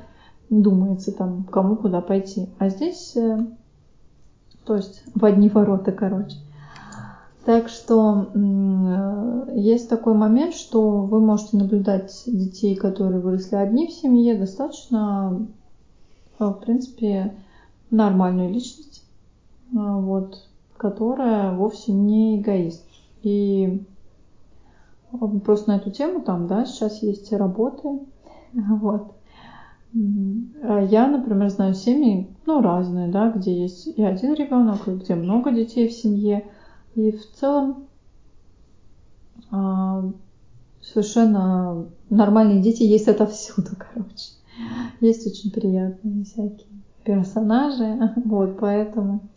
[0.49, 2.49] думается там, кому куда пойти.
[2.59, 3.39] А здесь, э,
[4.65, 6.37] то есть в одни ворота, короче.
[7.45, 13.91] Так что э, есть такой момент, что вы можете наблюдать детей, которые выросли одни в
[13.91, 15.47] семье, достаточно
[16.49, 17.35] в принципе,
[17.89, 18.90] нормальную личность, а,
[19.71, 20.47] вот,
[20.77, 22.85] которая вовсе не эгоист.
[23.23, 23.83] И
[25.43, 27.99] просто на эту тему там, да, сейчас есть работы,
[28.53, 29.13] вот.
[29.93, 35.15] А я, например, знаю семьи, ну, разные, да, где есть и один ребенок, и где
[35.15, 36.49] много детей в семье.
[36.95, 37.87] И в целом
[40.81, 44.31] совершенно нормальные дети есть отовсюду, короче.
[44.99, 46.67] Есть очень приятные всякие
[47.03, 49.30] персонажи, вот, поэтому э,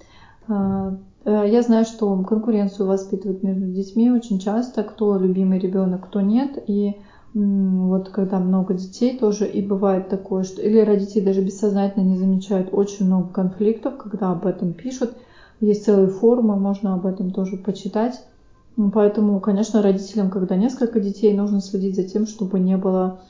[0.48, 6.96] я знаю, что конкуренцию воспитывают между детьми очень часто, кто любимый ребенок, кто нет, и
[7.34, 12.68] вот когда много детей тоже и бывает такое, что или родители даже бессознательно не замечают
[12.72, 15.16] очень много конфликтов, когда об этом пишут.
[15.60, 18.24] Есть целые форумы, можно об этом тоже почитать.
[18.92, 23.20] Поэтому, конечно, родителям, когда несколько детей, нужно следить за тем, чтобы не было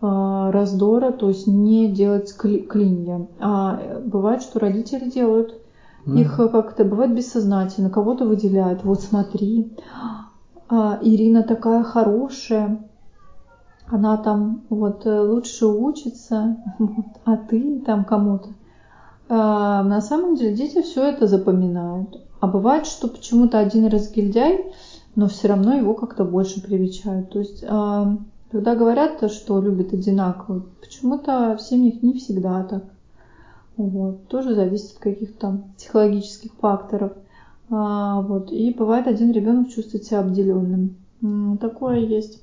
[0.00, 3.26] а, раздора, то есть не делать клинья.
[3.38, 5.58] А бывает, что родители делают
[6.06, 6.20] mm.
[6.20, 8.84] их как-то, бывает бессознательно, кого-то выделяют.
[8.84, 9.72] Вот смотри,
[10.68, 12.88] а, Ирина такая хорошая,
[13.86, 18.48] она там вот э, лучше учится, вот, а ты там кому-то.
[19.28, 22.20] А, на самом деле дети все это запоминают.
[22.40, 24.72] А бывает, что почему-то один разгильдяй,
[25.16, 27.30] но все равно его как-то больше привечают.
[27.30, 28.16] То есть а,
[28.50, 32.84] когда говорят, что любят одинаково, почему-то в семьях не всегда так.
[33.76, 34.28] Вот.
[34.28, 37.12] Тоже зависит от каких-то психологических факторов.
[37.70, 38.52] А, вот.
[38.52, 40.96] И бывает, один ребенок чувствует себя обделенным.
[41.60, 42.42] Такое есть.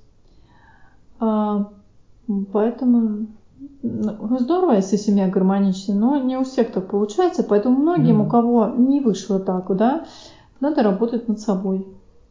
[1.19, 1.71] А,
[2.51, 3.27] поэтому
[3.83, 8.27] ну, здорово, если семья гармоничная, но не у всех так получается, поэтому многим, mm-hmm.
[8.27, 10.05] у кого не вышло так, да,
[10.59, 11.87] надо работать над собой.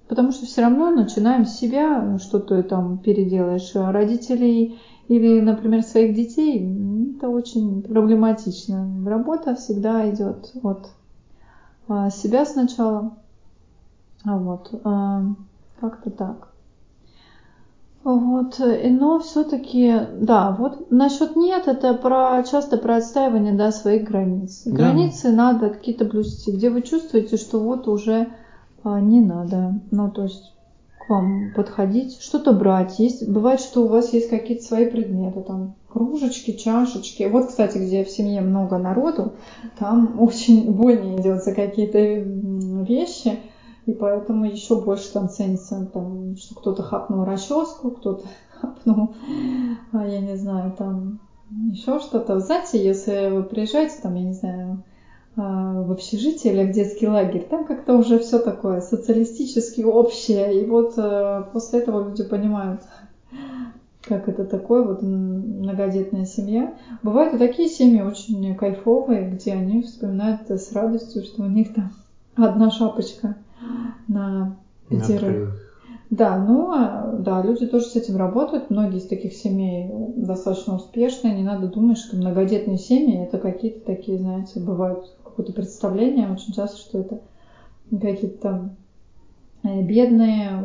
[0.09, 3.71] потому что все равно начинаем с себя, что ты там переделаешь.
[3.75, 4.81] Родителей
[5.11, 6.73] или, например, своих детей,
[7.17, 8.89] это очень проблематично.
[9.05, 10.89] Работа всегда идет от
[11.89, 13.17] а, себя сначала.
[14.25, 15.25] А вот, а,
[15.81, 16.49] как-то так.
[18.05, 24.63] Вот, но все-таки, да, вот насчет нет, это про часто про отстаивание да, своих границ.
[24.65, 24.77] Да.
[24.77, 28.29] Границы надо какие-то блюсти, где вы чувствуете, что вот уже
[28.85, 29.75] а, не надо.
[29.91, 30.55] Ну, то есть
[31.09, 32.99] вам подходить, что-то брать.
[32.99, 37.25] Есть, бывает, что у вас есть какие-то свои предметы, там кружечки, чашечки.
[37.25, 39.35] Вот, кстати, где в семье много народу,
[39.79, 43.41] там очень больно идет какие-то вещи,
[43.87, 48.25] и поэтому еще больше там ценится, там, что кто-то хапнул расческу, кто-то
[48.61, 49.15] хапнул,
[49.93, 51.21] а я не знаю, там
[51.71, 52.39] еще что-то.
[52.41, 54.85] Знаете, если вы приезжаете, там, я не знаю,
[55.41, 60.61] в общежитие или в детский лагерь, там как-то уже все такое социалистически общее.
[60.61, 62.80] И вот э, после этого люди понимают,
[64.03, 66.74] как это такое, вот многодетная семья.
[67.03, 71.91] Бывают и такие семьи очень кайфовые, где они вспоминают с радостью, что у них там
[72.34, 73.36] одна шапочка
[74.09, 74.57] на
[74.88, 75.57] пятерых.
[76.11, 78.68] Да, ну, а, да, люди тоже с этим работают.
[78.68, 81.32] Многие из таких семей достаточно успешные.
[81.32, 86.31] Не надо думать, что многодетные семьи это какие-то такие, знаете, бывают какое-то представление.
[86.31, 87.20] Очень часто, что это
[87.91, 88.76] какие-то там
[89.62, 90.64] э, бедные,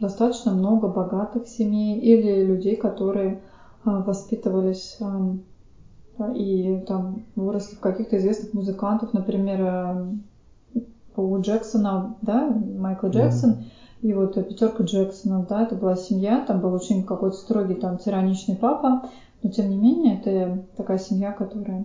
[0.00, 3.40] достаточно много богатых семей или людей, которые
[3.84, 4.98] а, воспитывались
[6.34, 10.80] и там выросли в каких-то известных музыкантов, например, э,
[11.16, 12.48] у Джексона, да,
[12.78, 14.00] Майкл Джексон, mm-hmm.
[14.02, 18.56] и вот пятерка Джексонов, да, это была семья, там был очень какой-то строгий там тираничный
[18.56, 19.10] папа,
[19.42, 21.84] но тем не менее это такая семья, которая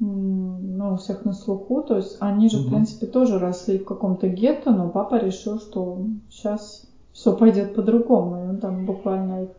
[0.00, 1.82] ну, у всех на слуху.
[1.82, 2.66] То есть они же, угу.
[2.66, 8.44] в принципе, тоже росли в каком-то гетто, но папа решил, что сейчас все пойдет по-другому.
[8.44, 9.50] И он там буквально их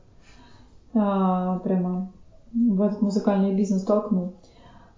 [0.94, 2.12] а, прямо
[2.54, 4.34] в этот музыкальный бизнес толкнул.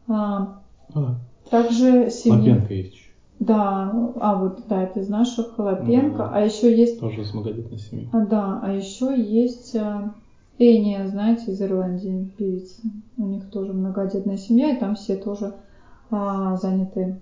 [0.08, 0.62] А,
[0.96, 1.16] а.
[1.50, 2.54] Также семья...
[2.54, 3.10] Лапенко есть еще.
[3.40, 3.92] Да,
[4.22, 6.18] а вот, да, это из наших Лапенко.
[6.18, 7.00] Ну, а еще есть...
[7.00, 8.10] Тоже из многодетной семьи.
[8.14, 10.14] А, да, а еще есть а,
[10.60, 12.82] Эния, знаете, из Ирландии, певица.
[13.18, 15.56] У них тоже многодетная семья, и там все тоже
[16.12, 17.20] а, заняты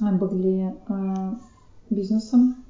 [0.00, 1.34] а, были а,
[1.90, 2.64] бизнесом.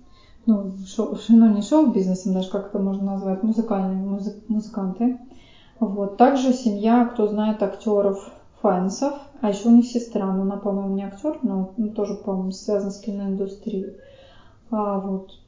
[0.47, 5.19] Ну, шоу, ну, не шоу-бизнесом, даже как это можно назвать, музыкальные музы, музыканты.
[5.79, 6.17] Вот.
[6.17, 8.33] Также семья, кто знает актеров
[8.63, 12.53] Файнсов, а еще у них сестра, но она, по-моему, не актер, но ну, тоже, по-моему,
[12.53, 13.97] связана с киноиндустрией.
[14.71, 15.39] А, вот.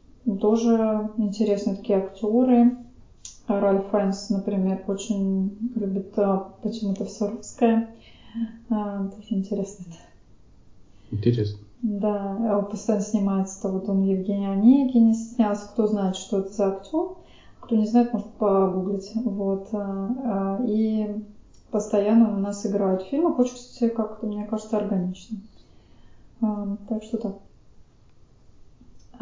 [0.41, 2.77] Тоже интересные такие актеры.
[3.49, 7.89] Ральф Файнс, например, очень любит а, почему-то все русское.
[8.71, 9.85] А, тоже интересно.
[11.11, 11.59] Интересно.
[11.83, 13.61] Да, он постоянно снимается.
[13.63, 15.69] То вот он Евгений Онегин снялся.
[15.69, 17.17] Кто знает, что это за актер,
[17.61, 19.11] кто не знает, может погуглить.
[19.17, 19.69] Вот.
[19.73, 21.23] А, и
[21.71, 23.39] постоянно у нас играют в фильмах.
[23.39, 25.39] Очень, кстати, как-то, мне кажется, органично.
[26.41, 27.37] Так что так.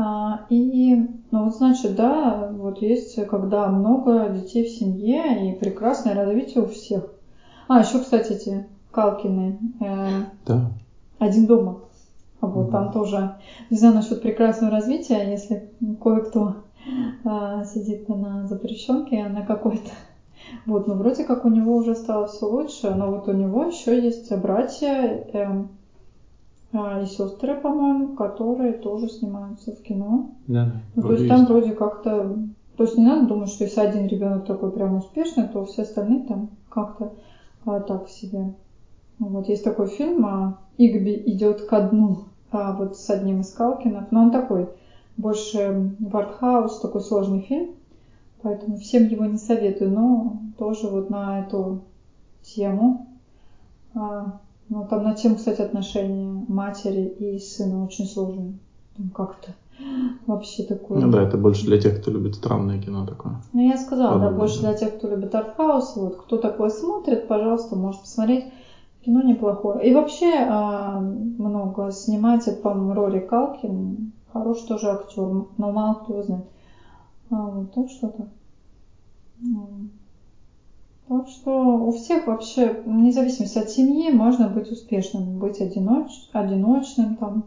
[0.02, 0.94] А, и,
[1.30, 6.66] ну вот значит, да, вот есть, когда много детей в семье и прекрасное развитие у
[6.66, 7.12] всех.
[7.68, 9.58] А, еще, кстати, эти Калкины.
[9.80, 10.70] Э, да.
[11.18, 11.80] Один дома.
[12.40, 12.72] Вот угу.
[12.72, 13.36] там тоже,
[13.68, 15.70] не знаю насчет прекрасного развития, если
[16.00, 16.54] кое-кто
[17.22, 19.90] э, сидит на запрещенке, на какой-то.
[20.64, 24.02] Вот, ну вроде как у него уже стало все лучше, но вот у него еще
[24.02, 25.68] есть братья, э, а,
[26.72, 30.30] и сестры, по-моему, которые тоже снимаются в кино.
[30.46, 30.72] Да.
[30.94, 32.36] Ну, то есть там вроде как-то.
[32.76, 36.26] То есть не надо думать, что если один ребенок такой прям успешный, то все остальные
[36.26, 37.12] там как-то
[37.66, 38.54] а, так себе.
[39.18, 44.10] Вот есть такой фильм а, Игби идет ко дну, а, вот с одним из Калкинов,
[44.10, 44.68] но он такой
[45.18, 47.74] больше в артхаус, такой сложный фильм,
[48.42, 51.82] поэтому всем его не советую, но тоже вот на эту
[52.42, 53.06] тему.
[53.94, 54.40] А,
[54.70, 58.54] ну, там на тему, кстати, отношения матери и сына очень сложные.
[58.96, 59.52] Там как-то
[60.26, 61.00] вообще такое.
[61.00, 63.40] Ну да, это больше для тех, кто любит странное кино такое.
[63.52, 65.96] Ну, я сказала, Подумай, да, больше для тех, кто любит артхаус.
[65.96, 68.44] Вот, кто такое смотрит, пожалуйста, может посмотреть.
[69.04, 69.88] Кино неплохое.
[69.88, 74.12] И вообще а, много снимать, это, по-моему, Рори Калкин.
[74.32, 76.44] Хороший тоже актер, но мало кто его знает.
[77.30, 78.14] А, вот, так что
[81.10, 81.28] так.
[81.28, 87.44] Что у всех вообще, вне зависимости от семьи, можно быть успешным, быть одиноч, одиночным там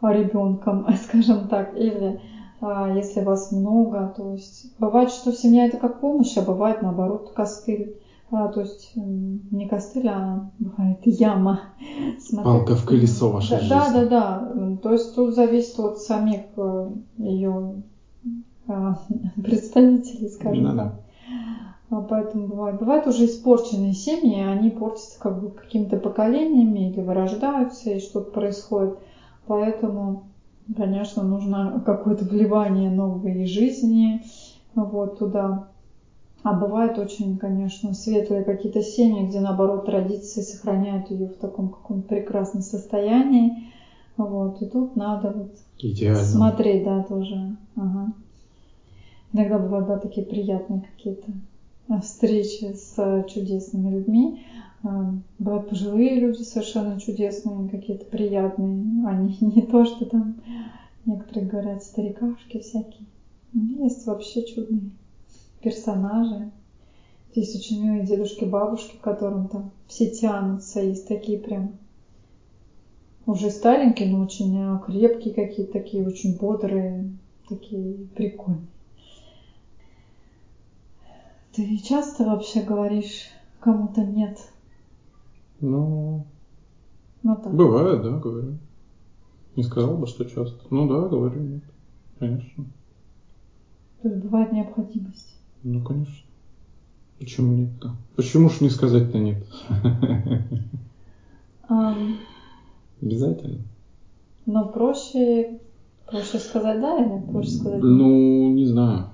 [0.00, 2.20] ребенком, скажем так, или
[2.60, 7.32] а, если вас много, то есть бывает, что семья это как помощь, а бывает наоборот
[7.34, 7.96] костыль.
[8.30, 11.60] А, то есть не костыль, а бывает яма.
[12.18, 13.68] Смотри, Палка в колесо вашей да, жизни.
[13.68, 14.76] Да, да, да.
[14.80, 16.86] То есть тут зависит от самих э,
[17.18, 17.82] ее
[18.68, 18.96] а,
[19.42, 20.76] представителей, скажем ну, так.
[20.76, 20.92] Да.
[22.00, 22.78] Поэтому бывает.
[22.78, 28.96] Бывают уже испорченные семьи, они портятся как бы какими-то поколениями или вырождаются, и что-то происходит.
[29.46, 30.22] Поэтому,
[30.74, 34.22] конечно, нужно какое-то вливание новой жизни
[34.74, 35.60] вот туда.
[36.42, 42.08] А бывают очень, конечно, светлые какие-то семьи, где, наоборот, традиции сохраняют ее в таком каком-то
[42.08, 43.62] прекрасном состоянии.
[44.16, 46.24] Вот, и тут надо вот Идеально.
[46.24, 47.56] смотреть, да, тоже.
[47.76, 48.10] Ага.
[49.32, 51.32] Иногда бывают, да, такие приятные какие-то
[52.00, 54.40] встречи с э, чудесными людьми.
[54.84, 54.88] Э,
[55.38, 59.06] бывают пожилые люди совершенно чудесные, какие-то приятные.
[59.06, 60.36] Они не то, что там
[61.04, 63.06] некоторые говорят старикашки всякие.
[63.52, 64.90] Есть вообще чудные
[65.60, 66.50] персонажи.
[67.34, 70.80] Есть очень милые дедушки, бабушки, которым там все тянутся.
[70.80, 71.78] Есть такие прям
[73.26, 77.10] уже старенькие, но очень крепкие какие-то, такие очень бодрые,
[77.48, 78.66] такие прикольные.
[81.52, 83.28] Ты часто вообще говоришь
[83.60, 84.38] кому-то нет?
[85.60, 86.26] Ну,
[87.22, 87.54] ну так.
[87.54, 88.58] бывает, да, говорю.
[89.54, 90.58] Не сказал бы, что часто.
[90.70, 91.62] Ну да, говорю нет.
[92.18, 92.64] Конечно.
[94.00, 95.36] То есть бывает необходимость.
[95.62, 96.26] Ну, конечно.
[97.18, 97.96] Почему нет-то?
[98.16, 99.46] Почему ж не сказать-то нет?
[101.68, 102.16] Um,
[103.00, 103.62] Обязательно.
[104.46, 105.60] Но проще,
[106.06, 107.84] проще сказать да или проще сказать нет?
[107.84, 109.11] Ну, не знаю.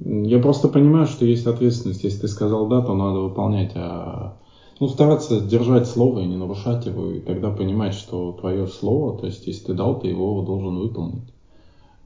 [0.00, 2.04] Я просто понимаю, что есть ответственность.
[2.04, 3.72] Если ты сказал да, то надо выполнять.
[3.74, 4.36] А
[4.78, 9.26] ну, стараться держать слово и не нарушать его, и тогда понимать, что твое слово, то
[9.26, 11.32] есть если ты дал, ты его должен выполнить.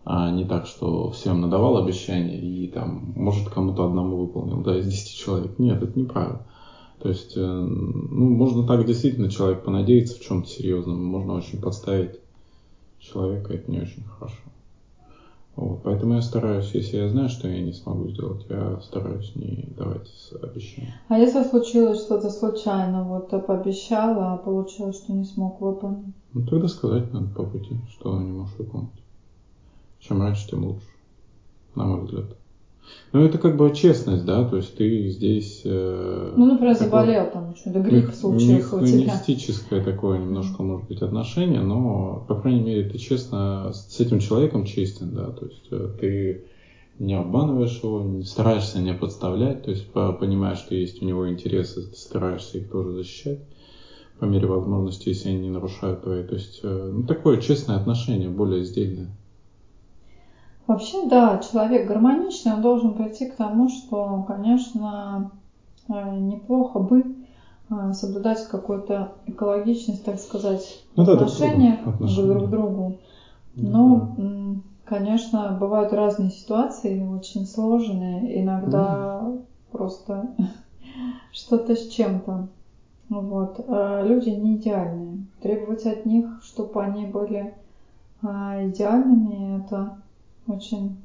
[0.05, 4.87] А не так, что всем надавал обещание и там, может, кому-то одному выполнил, да, из
[4.87, 5.59] 10 человек.
[5.59, 6.47] Нет, это неправильно.
[7.03, 12.21] То есть, э, ну, можно так действительно человек понадеяться в чем-то серьезном, можно очень подставить
[12.99, 14.37] человека, это не очень хорошо.
[15.57, 19.69] Вот, поэтому я стараюсь, если я знаю, что я не смогу сделать, я стараюсь не
[19.77, 20.09] давать
[20.41, 20.95] обещания.
[21.09, 26.15] А если случилось что-то случайно, вот пообещала, а получилось, что не смог выполнить?
[26.33, 28.91] Ну тогда сказать надо по пути, что не можешь выполнить.
[29.99, 30.87] Чем раньше, тем лучше,
[31.75, 32.37] на мой взгляд.
[33.13, 35.63] Ну, это как бы честность, да, то есть ты здесь...
[35.65, 38.99] Э, ну, например, заболел там, что-то грипп случился у тебя.
[38.99, 44.65] Механистическое такое немножко, может быть, отношение, но, по крайней мере, ты честно с этим человеком
[44.65, 46.45] честен, да, то есть э, ты
[47.01, 51.89] не обманываешь его, не стараешься не подставлять, то есть понимаешь, что есть у него интересы,
[51.89, 53.41] ты стараешься их тоже защищать
[54.21, 56.23] по мере возможности, если они не нарушают твои.
[56.23, 59.11] То есть, э, ну, такое честное отношение, более сдельное.
[60.71, 65.33] Вообще, да, человек гармоничный, он должен прийти к тому, что, конечно,
[65.89, 67.17] э, неплохо бы
[67.69, 72.99] э, соблюдать какую-то экологичность, так сказать, ну, да, отношениях друг, друг к другу.
[73.57, 74.61] Но, да.
[74.85, 79.43] конечно, бывают разные ситуации, очень сложные, иногда mm.
[79.73, 80.31] просто
[81.33, 82.47] что-то с чем-то.
[83.09, 83.65] Вот.
[83.67, 85.27] А люди не идеальные.
[85.43, 87.55] Требовать от них, чтобы они были
[88.23, 89.97] а, идеальными, это
[90.51, 91.01] очень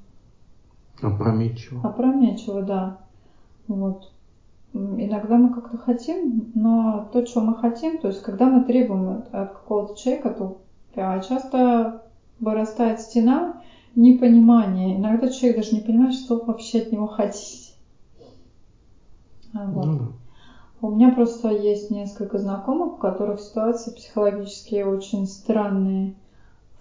[1.01, 1.81] опрометчиво.
[1.87, 2.97] Опрометчиво, да.
[3.67, 4.11] Вот.
[4.73, 9.33] Иногда мы как-то хотим, но то, что мы хотим, то есть когда мы требуем от,
[9.33, 10.61] от какого-то человека, то
[10.97, 12.03] а часто
[12.39, 13.61] вырастает стена
[13.95, 14.97] непонимания.
[14.97, 17.73] Иногда человек даже не понимает, что вообще от него хотите.
[19.53, 19.85] А вот.
[19.85, 19.99] Ну,
[20.81, 26.15] У меня просто есть несколько знакомых, у которых ситуации психологические очень странные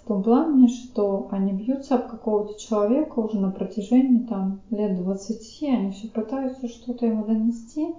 [0.04, 5.62] в том плане, что они бьются об какого-то человека уже на протяжении там лет 20,
[5.62, 7.94] они все пытаются что-то ему донести.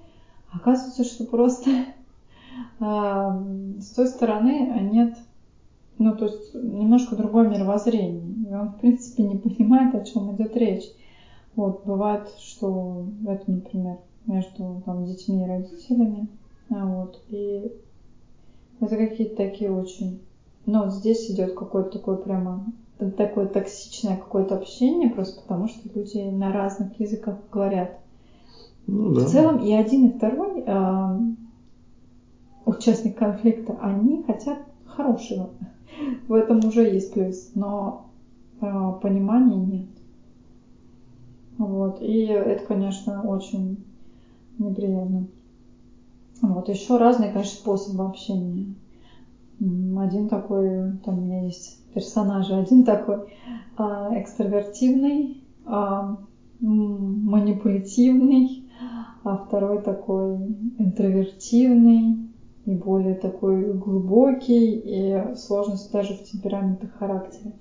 [0.54, 1.72] Оказывается, что просто
[2.80, 3.44] а,
[3.80, 5.18] с той стороны нет,
[5.98, 8.52] ну то есть немножко другое мировоззрение.
[8.52, 10.86] И он в принципе не понимает, о чем идет речь.
[11.56, 13.98] Вот, бывает, что это, например,
[14.28, 16.28] между там, детьми и родителями.
[16.70, 17.72] А, вот, и
[18.80, 20.22] это какие-то такие очень
[20.66, 22.64] но вот здесь идет какое-то такое прямо
[23.18, 27.92] такое токсичное какое-то общение, просто потому что люди на разных языках говорят.
[28.88, 29.22] Ну, да.
[29.22, 31.20] В целом и один, и второй э,
[32.66, 35.50] участник конфликта, они хотят хорошего.
[36.28, 38.06] В этом уже есть плюс, но
[38.62, 39.88] э, понимания нет.
[41.58, 42.02] Вот.
[42.02, 43.84] И это, конечно, очень
[44.58, 45.26] неприятно.
[46.42, 46.70] Вот.
[46.70, 48.74] Еще разные, конечно, способы общения.
[49.60, 53.20] Один такой, там у меня есть персонажи, один такой
[53.78, 56.14] а, экстравертивный, а,
[56.60, 58.62] манипулятивный,
[59.24, 60.36] а второй такой
[60.78, 62.18] интровертивный,
[62.66, 67.54] и более такой глубокий, и сложность даже в темпераментах характера.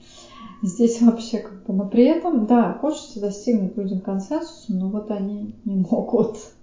[0.62, 5.54] Здесь вообще как бы, но при этом, да, хочется достигнуть людям консенсуса, но вот они
[5.64, 6.53] не могут.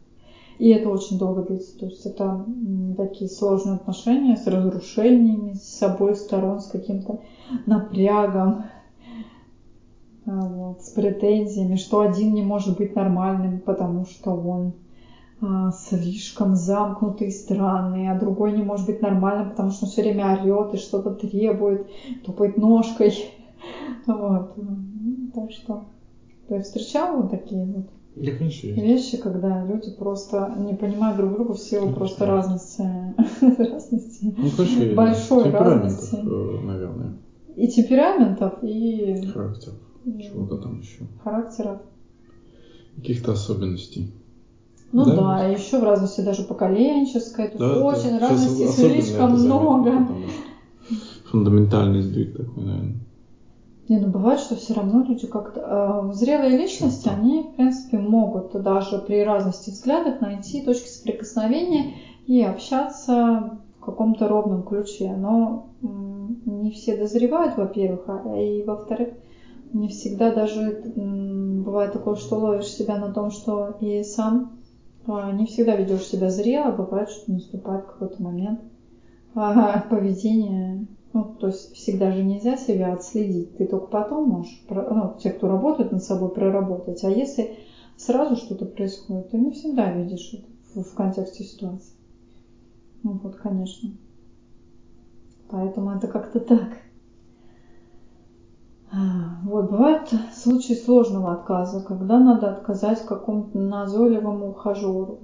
[0.61, 1.75] И это очень долго длится.
[1.75, 2.45] То есть это
[2.95, 7.19] такие сложные отношения с разрушениями с обоих сторон, с каким-то
[7.65, 8.65] напрягом,
[10.27, 14.73] а, вот, с претензиями, что один не может быть нормальным, потому что он
[15.41, 20.31] а, слишком замкнутый странный, а другой не может быть нормальным, потому что он все время
[20.31, 21.89] орет и что-то требует,
[22.23, 23.15] тупает ножкой.
[24.05, 24.55] Вот.
[25.33, 25.85] Так что
[26.47, 27.85] ты встречал вот такие вот
[28.15, 28.81] конечно, есть.
[28.81, 32.81] вещи, когда люди просто не понимают друг друга в силу конечно, просто разности,
[33.41, 36.15] разности ну, конечно, большой разности.
[36.15, 37.17] Э, наверное.
[37.55, 39.75] И темпераментов, и характеров.
[40.03, 41.07] Чего-то там еще.
[41.23, 41.79] Характеров.
[42.95, 44.11] Каких-то особенностей.
[44.91, 47.47] Ну да, да еще в разности даже поколенческой.
[47.49, 48.27] То да, очень да.
[48.27, 49.91] разности слишком много.
[49.91, 50.15] Заметно,
[51.25, 52.99] фундаментальный сдвиг такой, наверное.
[53.89, 56.07] Не, ну бывает, что все равно люди как-то...
[56.09, 61.93] Э, зрелые личности, они, в принципе, могут даже при разности взглядах найти точки соприкосновения
[62.27, 65.13] и общаться в каком-то ровном ключе.
[65.15, 69.09] Но не все дозревают, во-первых, а и во-вторых,
[69.73, 74.51] не всегда даже бывает такое, что ловишь себя на том, что и сам
[75.07, 78.59] а, не всегда ведешь себя зрело, бывает, что наступает какой-то момент
[79.33, 83.57] а, поведения ну, то есть всегда же нельзя себя отследить.
[83.57, 87.03] Ты только потом можешь, ну, те, кто работает над собой, проработать.
[87.03, 87.57] А если
[87.97, 91.95] сразу что-то происходит, то не всегда видишь это в, в контексте ситуации.
[93.03, 93.91] Ну вот, конечно.
[95.49, 96.77] Поэтому это как-то так.
[98.93, 105.19] А, вот, бывают случаи сложного отказа, когда надо отказать какому-то назойливому ухажеру.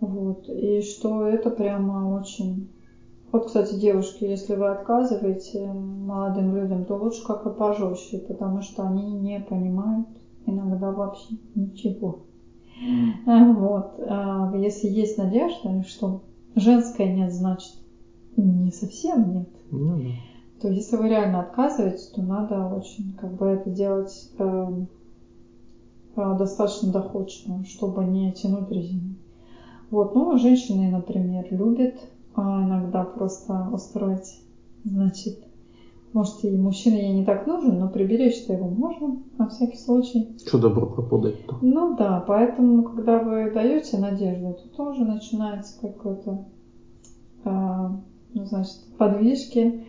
[0.00, 2.73] Вот, и что это прямо очень
[3.34, 9.10] вот, кстати, девушки, если вы отказываете молодым людям, то лучше как-то пожестче, потому что они
[9.10, 10.06] не понимают
[10.46, 12.20] иногда вообще ничего.
[13.26, 13.98] Вот.
[14.08, 16.20] А если есть надежда, что
[16.54, 17.74] женское нет, значит
[18.36, 19.48] не совсем нет.
[19.72, 20.10] Ну, да.
[20.60, 24.84] То если вы реально отказываете, то надо очень как бы это делать э,
[26.14, 29.16] э, достаточно доходчиво, чтобы не тянуть резину.
[29.90, 31.94] Вот, ну, женщины, например, любят
[32.34, 34.40] а иногда просто устроить,
[34.84, 35.38] значит,
[36.12, 40.36] может, и мужчина ей не так нужен, но приберечь-то его можно, на всякий случай.
[40.46, 41.56] Что добро пропадать-то?
[41.60, 46.44] Ну да, поэтому, когда вы даете надежду, то тоже начинается какой-то,
[47.44, 48.00] а,
[48.32, 49.84] ну, значит, подвижки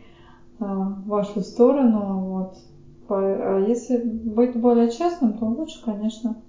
[0.59, 2.57] а, в вашу сторону, вот.
[3.07, 6.41] А если быть более честным, то лучше, конечно,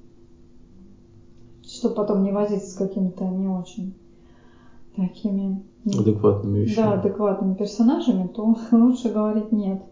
[1.63, 3.95] чтобы потом не возиться с какими-то не очень
[4.97, 6.87] такими адекватными вещами.
[6.87, 9.83] Да, адекватными персонажами, то лучше говорить нет.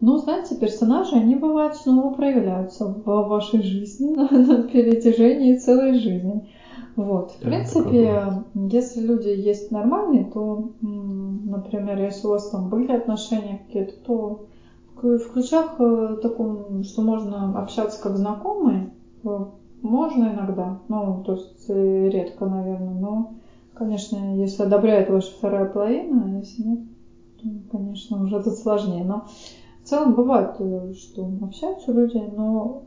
[0.00, 6.48] Но, знаете, персонажи, они бывают снова проявляются в вашей жизни на, на перетяжении целой жизни.
[6.96, 7.32] Вот.
[7.32, 13.62] В да, принципе, если люди есть нормальные, то, например, если у вас там были отношения
[13.66, 14.46] какие-то, то
[15.02, 18.94] в ключах э, таком, что можно общаться как знакомые,
[19.24, 19.44] э,
[19.82, 20.80] можно иногда.
[20.88, 23.34] Ну, то есть э, редко, наверное, но
[23.76, 26.80] Конечно, если одобряет ваша вторая половина, а если нет,
[27.42, 29.04] то, конечно, уже тут сложнее.
[29.04, 29.26] Но
[29.82, 32.84] в целом бывает, э, что общаются люди, но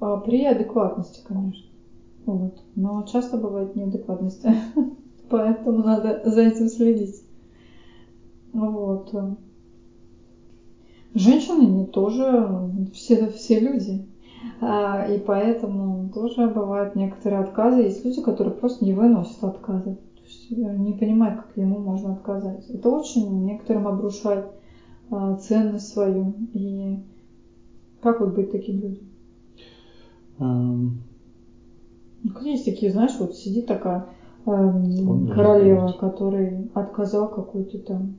[0.00, 1.64] а, при адекватности, конечно.
[2.26, 2.60] Вот.
[2.74, 4.44] Но часто бывает неадекватность.
[5.30, 7.22] Поэтому надо за этим следить.
[8.52, 9.14] Вот.
[11.14, 12.50] Женщины не тоже
[12.92, 14.04] все, все люди.
[14.60, 17.82] А, и поэтому тоже бывают некоторые отказы.
[17.82, 19.98] Есть люди, которые просто не выносят отказы
[20.56, 22.68] не понимает, как ему можно отказать.
[22.68, 24.46] Это очень некоторым обрушает
[25.10, 26.34] а, ценность свою.
[26.52, 26.98] И
[28.00, 29.04] как вот быть таким людям?
[30.38, 30.90] Um...
[32.24, 34.06] Ну, есть такие, знаешь, вот сидит такая
[34.46, 34.72] э,
[35.34, 38.16] королева, который отказал какой-то там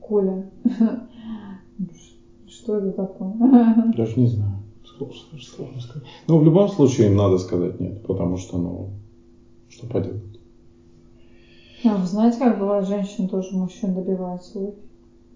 [0.00, 0.50] Коля.
[2.46, 3.92] Что это такое?
[3.96, 4.58] Даже не знаю.
[4.84, 6.02] Сложно сказать.
[6.26, 8.90] Ну, в любом случае им надо сказать нет, потому что, ну,
[9.68, 10.37] что поделать.
[11.84, 14.72] А вы знаете, как бывает, женщин тоже мужчин добиваются?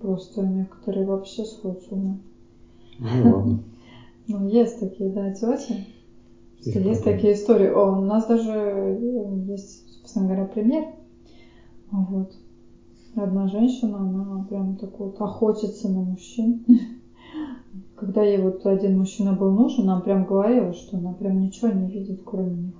[0.01, 2.17] Просто некоторые вообще сходят с ума.
[2.99, 3.59] Ну ладно.
[4.29, 5.85] Ну, есть такие, да, тети.
[6.61, 7.67] Что есть такие истории.
[7.67, 8.97] О, у нас даже
[9.49, 10.85] есть, собственно говоря, пример.
[11.91, 12.39] Вот.
[13.17, 16.65] Одна женщина, она прям так вот охотится на мужчин.
[17.97, 21.89] Когда ей вот один мужчина был нужен, она прям говорила, что она прям ничего не
[21.89, 22.79] видит, кроме него.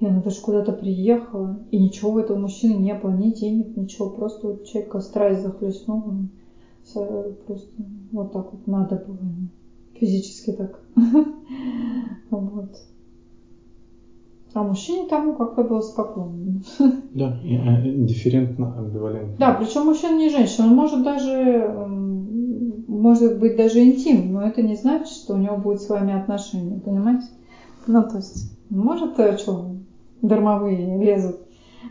[0.00, 4.08] И она даже куда-то приехала, и ничего у этого мужчины не было, ни денег, ничего,
[4.08, 6.14] просто вот человека страсть захлестнула.
[7.46, 7.72] Просто
[8.12, 9.18] вот так вот надо было
[9.94, 10.80] физически так.
[12.30, 12.76] Вот.
[14.54, 16.60] А мужчине тому как-то было спокойно.
[17.14, 19.36] Да, э, индифферентно, амбивалентно.
[19.38, 20.66] Да, причем мужчина не женщина.
[20.66, 21.74] Он может даже,
[22.86, 26.80] может быть даже интим, но это не значит, что у него будет с вами отношения,
[26.80, 27.26] понимаете?
[27.86, 29.77] Ну, то есть, может, э, что,
[30.22, 31.40] дармовые лезут.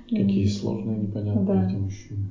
[0.09, 1.67] Какие сложные, непонятные да.
[1.67, 2.29] эти мужчины.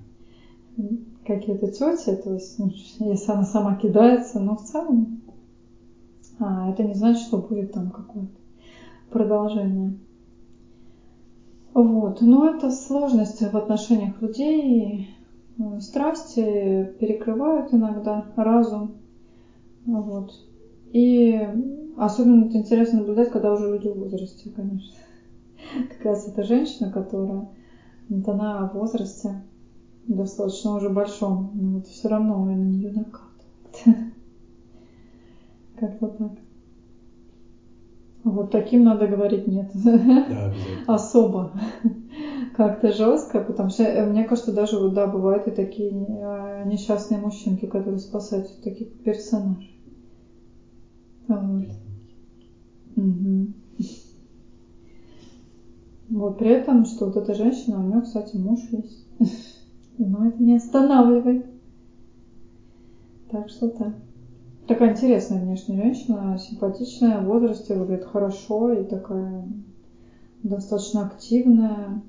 [1.26, 2.70] Какие-то тети, то есть, ну,
[3.01, 5.22] если она сама кидается, но в целом
[6.38, 8.32] а, это не значит, что будет там какое-то
[9.11, 9.94] продолжение.
[11.72, 12.20] Вот.
[12.20, 15.11] Но это сложность в отношениях людей.
[15.80, 18.92] Страсти перекрывают иногда разум.
[19.84, 20.32] Вот.
[20.92, 21.38] И
[21.97, 24.88] особенно это интересно наблюдать, когда уже люди в возрасте, конечно.
[25.89, 27.47] Как раз эта женщина, которая
[28.09, 29.41] вот она в возрасте
[30.07, 34.03] достаточно уже большом, но вот все равно на нее накатывает.
[35.77, 36.33] Как-то так.
[38.25, 39.69] Вот таким надо говорить нет.
[40.29, 40.53] Да,
[40.87, 41.51] Особо.
[42.55, 45.93] Как-то жестко, потому что э, мне кажется, даже вот, да, бывают и такие
[46.23, 49.77] а, несчастные мужчинки, которые спасаются таких персонажей.
[51.29, 51.67] Вот.
[52.97, 53.49] Угу.
[56.09, 59.07] Вот при этом, что вот эта женщина, у нее, кстати, муж есть.
[59.98, 61.46] Но это не останавливает.
[63.30, 63.94] Так что так.
[64.66, 69.46] Такая интересная внешняя женщина, симпатичная, в возрасте, выглядит хорошо и такая
[70.42, 72.02] достаточно активная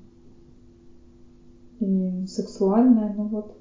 [1.80, 3.14] и сексуальная.
[3.16, 3.56] Ну вот,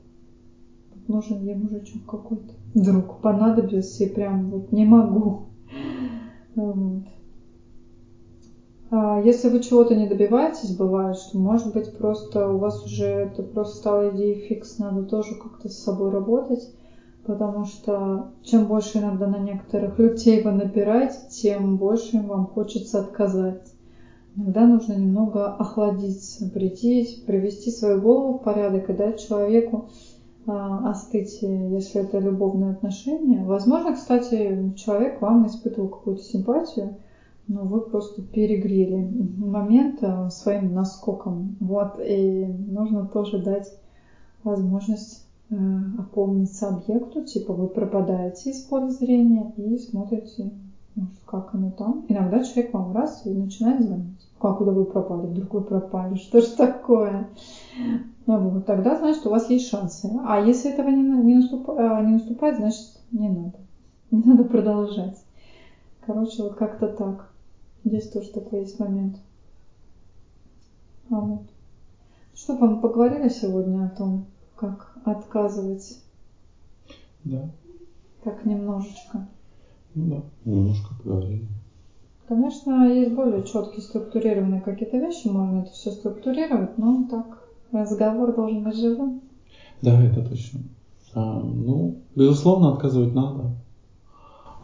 [1.07, 2.53] нужен ей мужичок какой-то.
[2.73, 5.47] Вдруг понадобился и прям вот не могу.
[6.55, 7.03] Вот.
[8.89, 13.43] А если вы чего-то не добиваетесь, бывает, что может быть просто у вас уже это
[13.43, 16.69] просто стало идеей фикс, надо тоже как-то с собой работать
[17.27, 22.99] потому что чем больше иногда на некоторых людей вы напираете, тем больше им вам хочется
[22.99, 23.73] отказать.
[24.35, 29.89] Иногда нужно немного охладиться, прийти, привести свою голову в порядок и дать человеку
[30.45, 33.43] э, остыть, если это любовные отношения.
[33.43, 36.95] Возможно, кстати, человек вам испытывал какую-то симпатию,
[37.48, 41.56] но вы просто перегрели момент а, своим наскоком.
[41.60, 43.74] Вот, и нужно тоже дать
[44.43, 45.56] возможность Э,
[45.98, 50.52] опомниться объекту, типа вы пропадаете из поля зрения и смотрите,
[50.95, 52.06] может, как оно там.
[52.10, 54.28] Иногда человек вам раз и начинает звонить.
[54.41, 55.28] Как, куда вы пропали?
[55.28, 56.16] Вдруг вы пропали?
[56.18, 57.30] Что ж такое?
[58.26, 60.12] Вот, тогда, значит, у вас есть шансы.
[60.26, 63.58] А если этого не, не, наступ, э, не наступает, значит, не надо.
[64.12, 65.18] Не надо продолжать.
[66.06, 67.30] Короче, вот как-то так.
[67.88, 69.15] Здесь тоже такой есть момент.
[71.09, 71.43] А вот.
[72.35, 74.25] Что вам поговорили сегодня о том,
[74.57, 76.01] как отказывать.
[77.23, 77.49] Да.
[78.25, 79.25] Так немножечко.
[79.95, 81.47] Ну да, немножко поговорили.
[82.27, 88.65] Конечно, есть более четкие структурированные какие-то вещи, можно это все структурировать, но так, разговор должен
[88.65, 89.21] быть живым.
[89.81, 90.59] Да, это точно.
[91.13, 93.55] А, ну, безусловно, отказывать надо.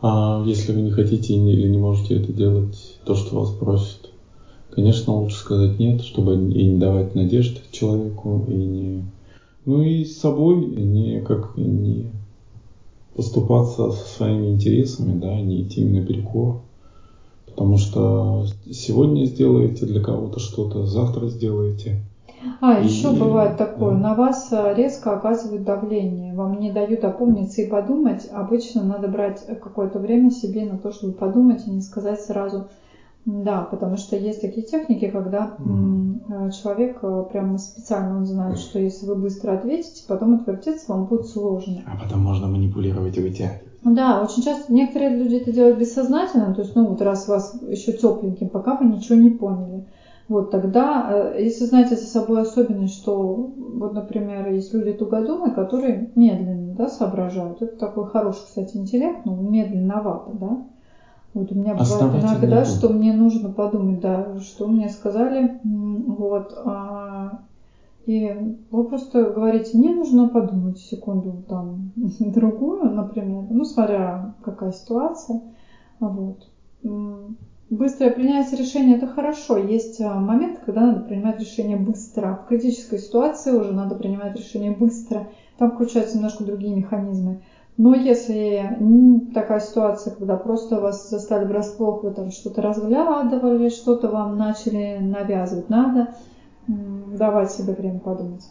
[0.05, 4.09] А если вы не хотите или не можете это делать, то, что вас просят,
[4.69, 9.05] конечно, лучше сказать нет, чтобы и не давать надежд человеку, и не
[9.65, 12.07] ну и с собой не как не
[13.15, 16.59] поступаться со своими интересами, да, не идти им наперекор.
[17.45, 22.03] Потому что сегодня сделаете для кого-то что-то, завтра сделаете.
[22.61, 27.61] А, и, еще бывает такое, на вас э, резко оказывают давление, вам не дают опомниться
[27.61, 28.29] и подумать.
[28.31, 32.67] Обычно надо брать какое-то время себе на то, чтобы подумать и не сказать сразу–
[33.25, 36.51] да, потому что есть такие техники, когда mm-hmm.
[36.51, 41.27] человек э, прямо специально он знает, что если вы быстро ответите, потом отвертеться вам будет
[41.27, 41.83] сложно.
[41.85, 43.63] А потом можно манипулировать и вытягивать.
[43.85, 47.93] Да, очень часто некоторые люди это делают бессознательно, то есть, ну вот раз вас еще
[47.93, 49.85] тепленьким, пока вы ничего не поняли.
[50.29, 56.09] Вот тогда, э, если знаете за собой особенность, что, вот, например, есть люди тугодумы, которые
[56.15, 57.61] медленно да, соображают.
[57.61, 60.57] Это такой хороший, кстати, интеллект, но медленновато, да.
[61.33, 67.39] Вот у меня бывает иногда, что мне нужно подумать, да, что мне сказали, вот, а,
[68.05, 75.41] и вы просто говорите, мне нужно подумать секунду там другую, например, ну, смотря какая ситуация,
[75.99, 76.47] вот.
[77.73, 79.57] Быстрое принятие решения– это хорошо.
[79.57, 82.43] Есть а, момент, когда надо принимать решение быстро.
[82.43, 85.27] В критической ситуации уже надо принимать решение быстро.
[85.57, 87.41] Там включаются немножко другие механизмы.
[87.77, 88.77] Но если
[89.33, 95.69] такая ситуация, когда просто вас застали врасплох, вы там что-то разглядывали, что-то вам начали навязывать,
[95.69, 96.13] надо
[96.67, 98.47] давать себе время подумать.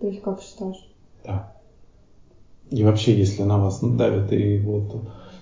[0.00, 0.84] Ты как считаешь?
[1.24, 1.52] Да.
[2.70, 4.96] И вообще, если на вас давят, и вот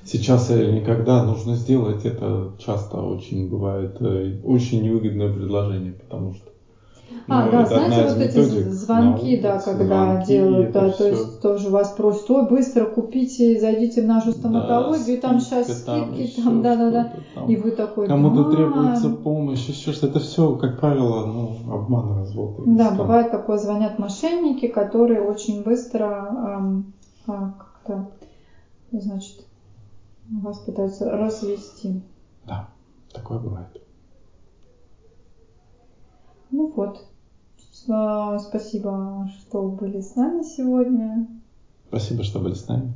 [0.06, 6.46] сейчас или никогда нужно сделать, это часто очень бывает э, очень невыгодное предложение, потому что
[7.28, 10.98] а, ну, да, знаете, вот эти звонки, да, когда звонки, делают, да, все.
[10.98, 15.40] то есть тоже вас просят, ой, быстро купите, зайдите в нашу стоматологию, да, и там
[15.40, 17.10] сейчас там скидки, там, да, да, да,
[17.48, 18.50] и вы такой, Кому-то да.
[18.50, 22.54] требуется помощь, еще что-то, это все, как правило, ну, обман, развод.
[22.64, 22.98] Да, скам.
[22.98, 26.28] бывает такое, звонят мошенники, которые очень быстро
[26.60, 26.92] эм,
[27.26, 28.08] а, как-то,
[28.92, 29.45] значит,
[30.30, 32.02] вас пытаются развести.
[32.46, 32.68] Да,
[33.12, 33.82] такое бывает.
[36.50, 37.06] Ну вот.
[37.72, 41.28] Спасибо, что были с нами сегодня.
[41.88, 42.92] Спасибо, что были с нами.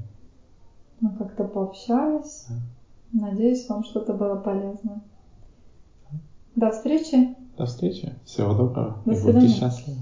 [1.01, 2.47] Мы как-то пообщались.
[2.49, 3.27] Да.
[3.29, 5.03] Надеюсь, вам что-то было полезно.
[6.57, 7.37] До встречи.
[7.57, 8.15] До встречи.
[8.25, 9.03] Всего доброго.
[9.05, 9.47] До свидания.
[9.47, 9.99] Будьте счастливы.